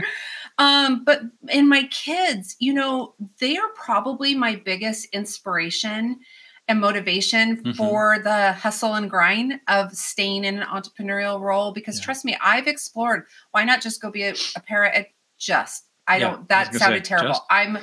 [0.59, 6.21] Um, but in my kids, you know, they are probably my biggest inspiration
[6.69, 7.73] and motivation mm-hmm.
[7.73, 12.05] for the hustle and grind of staying in an entrepreneurial role because yeah.
[12.05, 15.05] trust me i've explored why not just go be a, a para
[15.43, 15.85] just.
[16.07, 16.49] I yeah, don't.
[16.49, 17.31] That I sounded say, terrible.
[17.31, 17.43] Just.
[17.51, 17.79] I'm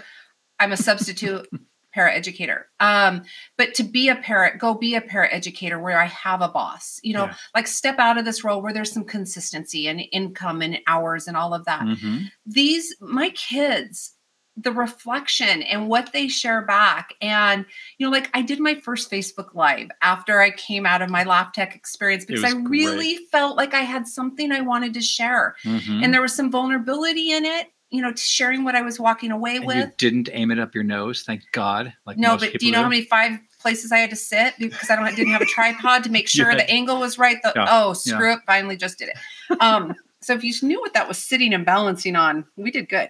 [0.60, 1.47] I'm a substitute
[1.93, 2.68] para educator.
[2.80, 3.24] Um,
[3.57, 6.99] but to be a parent, go be a para educator where I have a boss.
[7.03, 7.36] You know, yeah.
[7.55, 11.36] like step out of this role where there's some consistency and income and hours and
[11.38, 11.82] all of that.
[11.82, 12.26] Mm-hmm.
[12.45, 14.14] These my kids
[14.62, 17.14] the reflection and what they share back.
[17.22, 17.66] And,
[17.97, 21.24] you know, like I did my first Facebook Live after I came out of my
[21.24, 23.30] Laugh Tech experience because I really great.
[23.30, 25.55] felt like I had something I wanted to share.
[25.64, 26.03] Mm-hmm.
[26.03, 29.57] And there was some vulnerability in it, you know, sharing what I was walking away
[29.57, 29.78] and with.
[29.78, 31.93] You didn't aim it up your nose, thank God.
[32.05, 32.84] Like no, but do you know do?
[32.84, 36.03] how many five places I had to sit because I don't didn't have a tripod
[36.03, 36.57] to make sure yeah.
[36.57, 37.38] the angle was right.
[37.43, 37.66] The, yeah.
[37.70, 38.36] Oh, screw yeah.
[38.36, 38.41] it!
[38.45, 39.62] Finally, just did it.
[39.62, 43.10] Um, so if you knew what that was sitting and balancing on, we did good.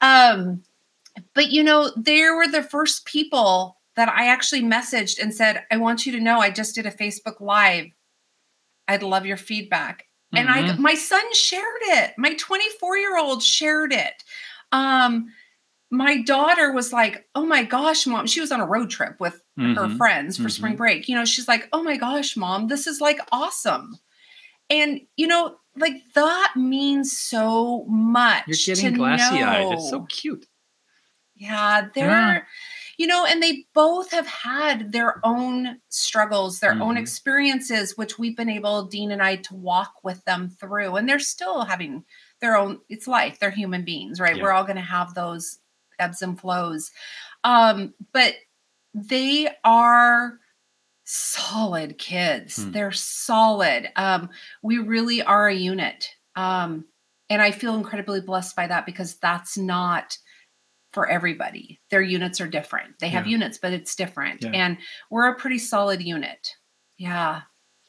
[0.00, 0.62] Um,
[1.34, 5.78] but you know, they were the first people that I actually messaged and said, I
[5.78, 7.86] want you to know I just did a Facebook Live.
[8.88, 10.06] I'd love your feedback.
[10.34, 10.36] Mm-hmm.
[10.36, 10.82] And I mm-hmm.
[10.82, 12.14] my son shared it.
[12.18, 14.22] My 24 year old shared it.
[14.72, 15.32] Um,
[15.90, 18.26] my daughter was like, Oh my gosh, mom.
[18.26, 19.74] She was on a road trip with mm-hmm.
[19.74, 20.50] her friends for mm-hmm.
[20.50, 21.08] spring break.
[21.08, 23.98] You know, she's like, Oh my gosh, mom, this is like awesome.
[24.68, 28.44] And you know, like that means so much.
[28.46, 29.72] You're getting glassy eyed.
[29.72, 30.46] It's so cute.
[31.36, 32.42] Yeah, they're, yeah.
[32.96, 36.82] you know, and they both have had their own struggles, their mm-hmm.
[36.82, 40.96] own experiences, which we've been able, Dean and I, to walk with them through.
[40.96, 42.04] And they're still having
[42.40, 43.38] their own, it's life.
[43.38, 44.36] They're human beings, right?
[44.36, 44.42] Yeah.
[44.42, 45.58] We're all going to have those
[45.98, 46.90] ebbs and flows.
[47.44, 48.34] Um, but
[48.94, 50.38] they are
[51.04, 52.62] solid kids.
[52.62, 52.72] Hmm.
[52.72, 53.90] They're solid.
[53.96, 54.30] Um,
[54.62, 56.08] we really are a unit.
[56.34, 56.86] Um,
[57.28, 60.16] and I feel incredibly blessed by that because that's not
[60.96, 61.78] for everybody.
[61.90, 62.98] Their units are different.
[63.00, 63.32] They have yeah.
[63.32, 64.42] units, but it's different.
[64.42, 64.52] Yeah.
[64.54, 64.78] And
[65.10, 66.48] we're a pretty solid unit.
[66.96, 67.42] Yeah.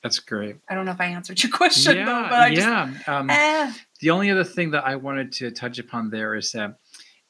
[0.03, 0.57] That's great.
[0.69, 2.91] I don't know if I answered your question yeah, though, but I yeah.
[2.93, 3.71] Just, um, eh.
[4.01, 6.79] The only other thing that I wanted to touch upon there is that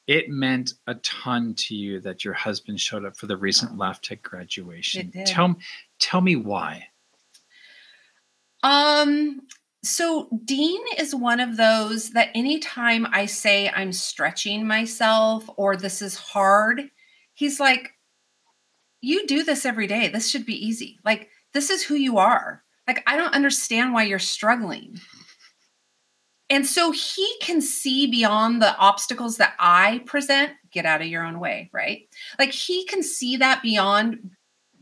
[0.08, 3.92] it meant a ton to you that your husband showed up for the recent oh.
[4.02, 5.12] Tech graduation.
[5.26, 5.54] Tell
[6.00, 6.88] tell me why.
[8.64, 9.42] Um,
[9.84, 16.02] so Dean is one of those that anytime I say I'm stretching myself or this
[16.02, 16.82] is hard,
[17.34, 17.92] he's like,
[19.00, 20.08] You do this every day.
[20.08, 20.98] This should be easy.
[21.04, 22.64] Like, this is who you are.
[22.86, 24.98] Like, I don't understand why you're struggling.
[26.50, 30.52] And so he can see beyond the obstacles that I present.
[30.72, 32.08] Get out of your own way, right?
[32.38, 34.30] Like he can see that beyond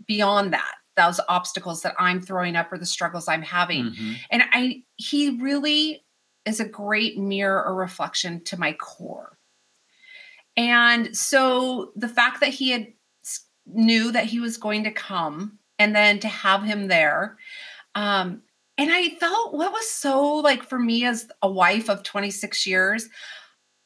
[0.06, 3.86] beyond that those obstacles that I'm throwing up or the struggles I'm having.
[3.86, 4.12] Mm-hmm.
[4.30, 6.04] And I he really
[6.44, 9.38] is a great mirror or reflection to my core.
[10.56, 12.88] And so the fact that he had
[13.66, 17.36] knew that he was going to come and then to have him there
[17.96, 18.40] um
[18.78, 23.08] and I felt what was so like for me as a wife of 26 years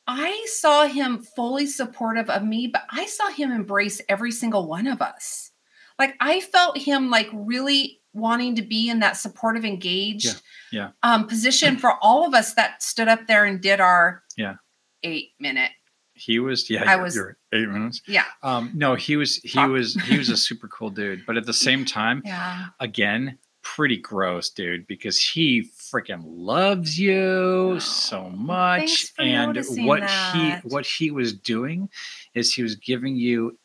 [0.07, 4.89] I saw him fully supportive of me, but I saw him embrace every single one
[4.89, 5.50] of us
[6.01, 10.43] like I felt him like really wanting to be in that supportive, engaged
[10.73, 11.09] yeah, yeah.
[11.09, 14.55] Um, position for all of us that stood up there and did our yeah
[15.05, 15.71] eight minute.
[16.15, 16.91] He was yeah.
[16.91, 17.19] I was
[17.53, 18.03] eight minutes.
[18.09, 18.25] Yeah.
[18.43, 19.71] Um, no, he was he Talk.
[19.71, 22.67] was he was a super cool dude, but at the same time, yeah.
[22.81, 29.13] Again, pretty gross, dude, because he freaking loves you so much.
[29.19, 30.63] and what that.
[30.63, 31.91] he what he was doing
[32.35, 33.59] is he was giving you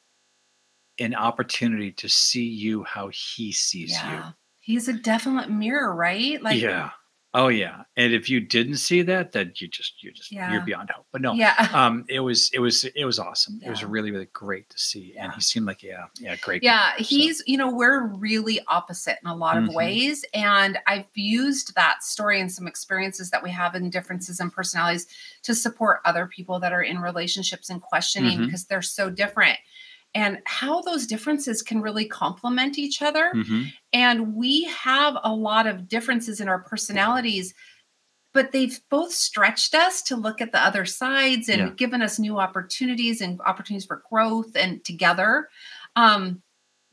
[0.99, 4.27] an opportunity to see you how he sees yeah.
[4.27, 4.33] you.
[4.59, 6.41] He's a definite mirror, right?
[6.41, 6.91] Like Yeah.
[7.35, 7.83] Oh yeah.
[7.97, 10.53] And if you didn't see that, then you just you're just yeah.
[10.53, 11.05] you're beyond hope.
[11.11, 11.33] But no.
[11.33, 11.69] Yeah.
[11.75, 13.59] Um it was it was it was awesome.
[13.61, 13.67] Yeah.
[13.67, 15.15] It was really, really great to see.
[15.19, 16.63] And he seemed like yeah, yeah, great.
[16.63, 17.43] Yeah, guy, he's so.
[17.45, 19.75] you know, we're really opposite in a lot of mm-hmm.
[19.75, 20.23] ways.
[20.33, 25.05] And I've used that story and some experiences that we have in differences in personalities
[25.43, 28.45] to support other people that are in relationships and questioning mm-hmm.
[28.45, 29.59] because they're so different
[30.15, 33.31] and how those differences can really complement each other.
[33.35, 33.63] Mm-hmm.
[33.91, 37.53] And we have a lot of differences in our personalities,
[38.33, 41.69] but they've both stretched us to look at the other sides and yeah.
[41.75, 45.49] given us new opportunities and opportunities for growth and together.
[45.97, 46.41] Um,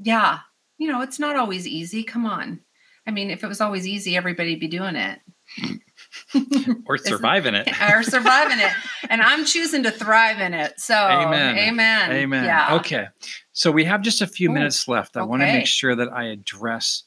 [0.00, 0.40] yeah,
[0.78, 2.02] you know, it's not always easy.
[2.02, 2.60] Come on.
[3.06, 5.20] I mean, if it was always easy, everybody'd be doing it.
[6.86, 7.68] or surviving it.
[7.90, 8.70] or surviving it.
[9.08, 10.78] And I'm choosing to thrive in it.
[10.80, 11.58] So amen.
[11.58, 12.12] Amen.
[12.12, 12.44] Amen.
[12.44, 12.74] Yeah.
[12.76, 13.08] Okay.
[13.52, 15.16] So we have just a few Ooh, minutes left.
[15.16, 15.28] I okay.
[15.28, 17.04] want to make sure that I address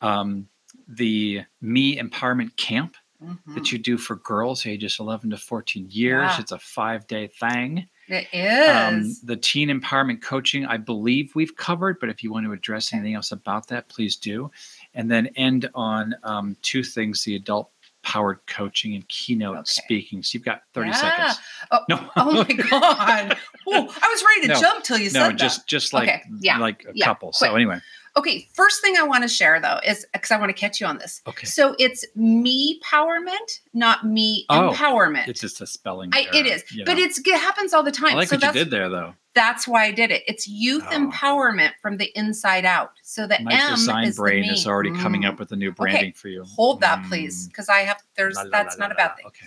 [0.00, 0.48] um,
[0.86, 3.54] the Me Empowerment Camp mm-hmm.
[3.54, 6.30] that you do for girls ages 11 to 14 years.
[6.30, 6.40] Yeah.
[6.40, 7.88] It's a five day thing.
[8.08, 8.94] It um.
[8.94, 12.92] Um, the teen empowerment coaching, I believe we've covered, but if you want to address
[12.92, 14.50] anything else about that, please do.
[14.94, 17.70] And then end on um, two things the adult
[18.02, 19.64] powered coaching and keynote okay.
[19.66, 20.22] speaking.
[20.22, 20.94] So you've got 30 yeah.
[20.94, 21.38] seconds.
[21.70, 22.10] Oh, no.
[22.16, 23.36] oh my God.
[23.68, 25.30] Ooh, I was ready to no, jump till you said that.
[25.30, 26.22] no, just, just like, okay.
[26.40, 26.58] yeah.
[26.58, 27.04] like a yeah.
[27.04, 27.28] couple.
[27.30, 27.50] Quick.
[27.50, 27.80] So anyway.
[28.18, 30.88] Okay, first thing I want to share though is because I want to catch you
[30.88, 31.22] on this.
[31.28, 31.46] Okay.
[31.46, 35.28] So it's ME-Powerment, not me oh, empowerment.
[35.28, 36.10] It's just a spelling.
[36.12, 37.04] I, it is, but know.
[37.04, 38.12] it's it happens all the time.
[38.12, 39.14] I like so what you did there though.
[39.34, 40.24] That's why I did it.
[40.26, 40.98] It's youth oh.
[40.98, 42.90] empowerment from the inside out.
[43.04, 45.00] So the My M design is brain is already mm.
[45.00, 46.12] coming up with a new branding okay.
[46.12, 46.42] for you.
[46.42, 47.08] Hold that, mm.
[47.08, 48.02] please, because I have.
[48.16, 49.26] There's la, la, that's la, not a bad thing.
[49.26, 49.46] Okay.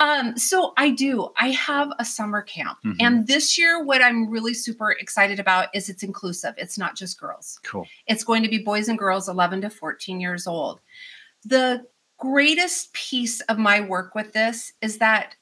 [0.00, 1.28] Um, so I do.
[1.38, 2.78] I have a summer camp.
[2.84, 2.96] Mm-hmm.
[3.00, 6.54] And this year, what I'm really super excited about is it's inclusive.
[6.56, 7.60] It's not just girls.
[7.62, 7.86] Cool.
[8.06, 10.80] It's going to be boys and girls 11 to 14 years old.
[11.44, 11.86] The
[12.16, 15.36] greatest piece of my work with this is that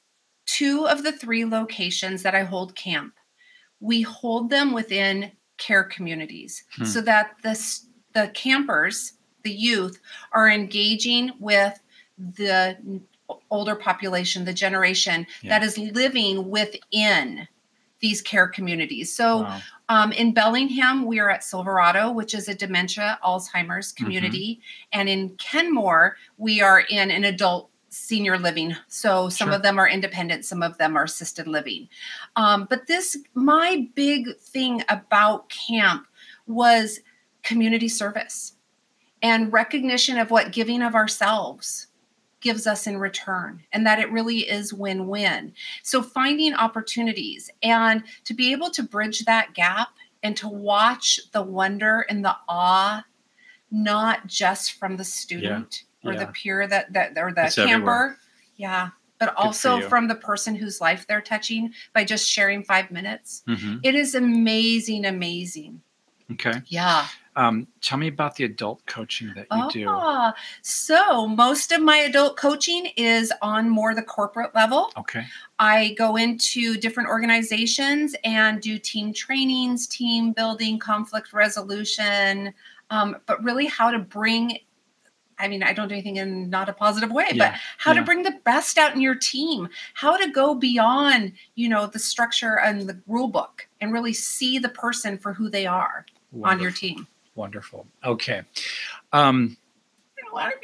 [0.45, 3.13] two of the three locations that I hold camp,
[3.79, 6.83] we hold them within care communities hmm.
[6.83, 7.79] so that the,
[8.13, 10.01] the campers, the youth,
[10.33, 11.79] are engaging with
[12.17, 13.01] the
[13.49, 15.49] older population, the generation yeah.
[15.49, 17.47] that is living within
[17.99, 19.13] these care communities.
[19.13, 19.59] So wow.
[19.89, 24.03] um, in Bellingham, we are at Silverado, which is a dementia Alzheimer's mm-hmm.
[24.03, 24.59] community.
[24.61, 24.99] Mm-hmm.
[24.99, 28.75] And in Kenmore, we are in an adult senior living.
[28.87, 29.55] So some sure.
[29.55, 31.89] of them are independent, some of them are assisted living.
[32.35, 36.05] Um, but this, my big thing about camp
[36.47, 36.99] was
[37.43, 38.53] community service
[39.21, 41.87] and recognition of what giving of ourselves
[42.41, 45.53] gives us in return and that it really is win-win.
[45.83, 49.89] So finding opportunities and to be able to bridge that gap
[50.23, 53.05] and to watch the wonder and the awe
[53.71, 56.25] not just from the student yeah, or yeah.
[56.25, 57.73] the peer that that or the it's camper.
[57.73, 58.17] Everywhere.
[58.55, 58.89] Yeah.
[59.19, 63.43] but also from the person whose life they're touching by just sharing five minutes.
[63.47, 63.77] Mm-hmm.
[63.83, 65.81] It is amazing, amazing.
[66.31, 66.61] Okay.
[66.67, 67.05] Yeah.
[67.35, 69.85] Um, tell me about the adult coaching that you do.
[69.87, 74.91] Ah, so most of my adult coaching is on more the corporate level.
[74.97, 75.25] Okay.
[75.59, 82.53] I go into different organizations and do team trainings, team building, conflict resolution,
[82.89, 84.59] um, but really how to bring
[85.39, 87.99] I mean, I don't do anything in not a positive way, yeah, but how yeah.
[87.99, 91.97] to bring the best out in your team, how to go beyond, you know, the
[91.97, 96.51] structure and the rule book and really see the person for who they are Wonderful.
[96.51, 97.07] on your team.
[97.39, 97.87] Wonderful.
[98.03, 98.41] Okay.
[99.13, 99.55] Um,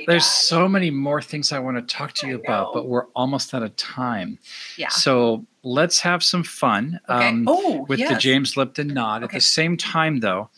[0.07, 0.29] there's bad.
[0.29, 3.63] so many more things I want to talk to you about, but we're almost out
[3.63, 4.37] of time.
[4.75, 4.89] Yeah.
[4.89, 7.29] So let's have some fun okay.
[7.29, 8.09] um, oh, with yes.
[8.11, 9.23] the James Lipton nod.
[9.23, 9.37] Okay.
[9.37, 10.49] At the same time, though,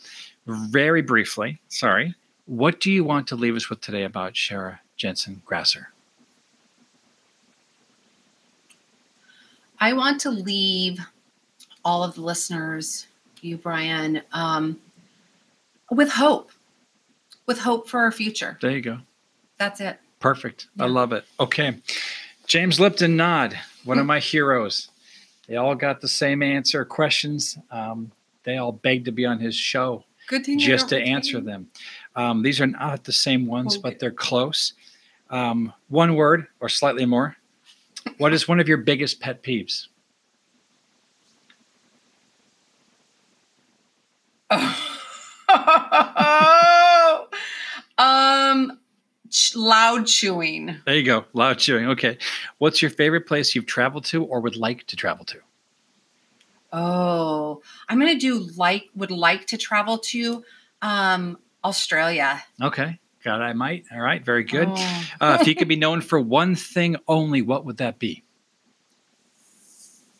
[0.46, 2.16] very briefly, sorry,
[2.46, 5.92] what do you want to leave us with today about Sherra Jensen Grasser?
[9.78, 10.98] I want to leave
[11.84, 13.06] all of the listeners,
[13.40, 14.80] you, Brian, um,
[15.90, 16.50] with hope,
[17.46, 18.58] with hope for our future.
[18.60, 18.98] There you go.
[19.58, 19.98] That's it.
[20.20, 20.68] Perfect.
[20.76, 20.84] Yeah.
[20.84, 21.24] I love it.
[21.38, 21.78] Okay.
[22.46, 24.88] James Lipton Nod, one of my heroes.
[25.48, 27.58] They all got the same answer questions.
[27.70, 28.12] Um,
[28.44, 31.68] they all begged to be on his show Good just to answer them.
[32.14, 33.82] Um, these are not the same ones, okay.
[33.82, 34.74] but they're close.
[35.30, 37.36] Um, one word or slightly more.
[38.18, 39.88] What is one of your biggest pet peeves?
[47.98, 48.78] um,
[49.30, 50.76] ch- loud chewing.
[50.84, 51.86] There you go, loud chewing.
[51.88, 52.18] Okay,
[52.58, 55.38] what's your favorite place you've traveled to or would like to travel to?
[56.72, 60.44] Oh, I'm gonna do like would like to travel to
[60.82, 62.42] um Australia.
[62.62, 62.98] Okay.
[63.24, 63.84] God, I might.
[63.92, 64.24] All right.
[64.24, 64.68] Very good.
[64.70, 65.04] Oh.
[65.20, 68.22] uh, if you could be known for one thing only, what would that be?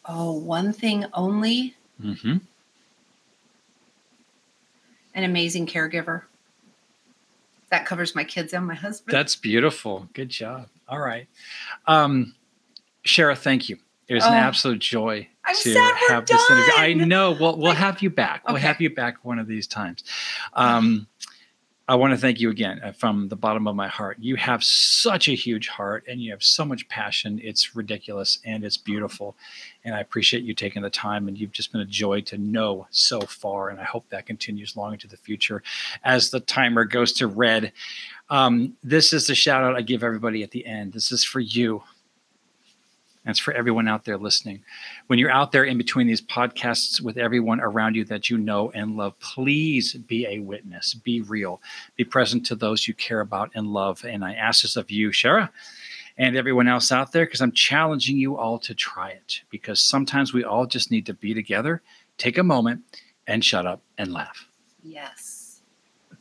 [0.05, 1.77] Oh, one thing only?
[2.03, 2.39] Mm-hmm
[5.19, 6.23] an amazing caregiver.
[7.71, 9.15] That covers my kids and my husband.
[9.15, 10.09] That's beautiful.
[10.15, 10.69] Good job.
[10.89, 11.27] All right.
[11.87, 12.35] Um,
[13.05, 13.79] Sherra, thank you.
[14.07, 15.75] It was oh, an absolute joy I'm to
[16.09, 16.57] have this done.
[16.57, 16.75] interview.
[16.77, 17.37] I know.
[17.39, 18.43] We'll, we'll have you back.
[18.45, 18.55] Okay.
[18.55, 20.03] We'll have you back one of these times.
[20.55, 21.07] Um,
[21.91, 24.19] I want to thank you again uh, from the bottom of my heart.
[24.21, 27.41] You have such a huge heart and you have so much passion.
[27.43, 29.37] It's ridiculous and it's beautiful.
[29.85, 32.87] And I appreciate you taking the time and you've just been a joy to know
[32.91, 33.71] so far.
[33.71, 35.63] And I hope that continues long into the future
[36.05, 37.73] as the timer goes to red.
[38.29, 40.93] Um, this is the shout out I give everybody at the end.
[40.93, 41.83] This is for you.
[43.29, 44.65] That's for everyone out there listening.
[45.09, 48.71] When you're out there in between these podcasts with everyone around you that you know
[48.71, 51.61] and love, please be a witness, be real,
[51.97, 54.03] be present to those you care about and love.
[54.07, 55.51] And I ask this of you, Sherra,
[56.17, 59.43] and everyone else out there, because I'm challenging you all to try it.
[59.51, 61.83] Because sometimes we all just need to be together,
[62.17, 62.81] take a moment,
[63.27, 64.49] and shut up and laugh.
[64.83, 65.61] Yes.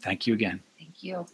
[0.01, 0.61] Thank you again.
[0.77, 1.25] Thank you.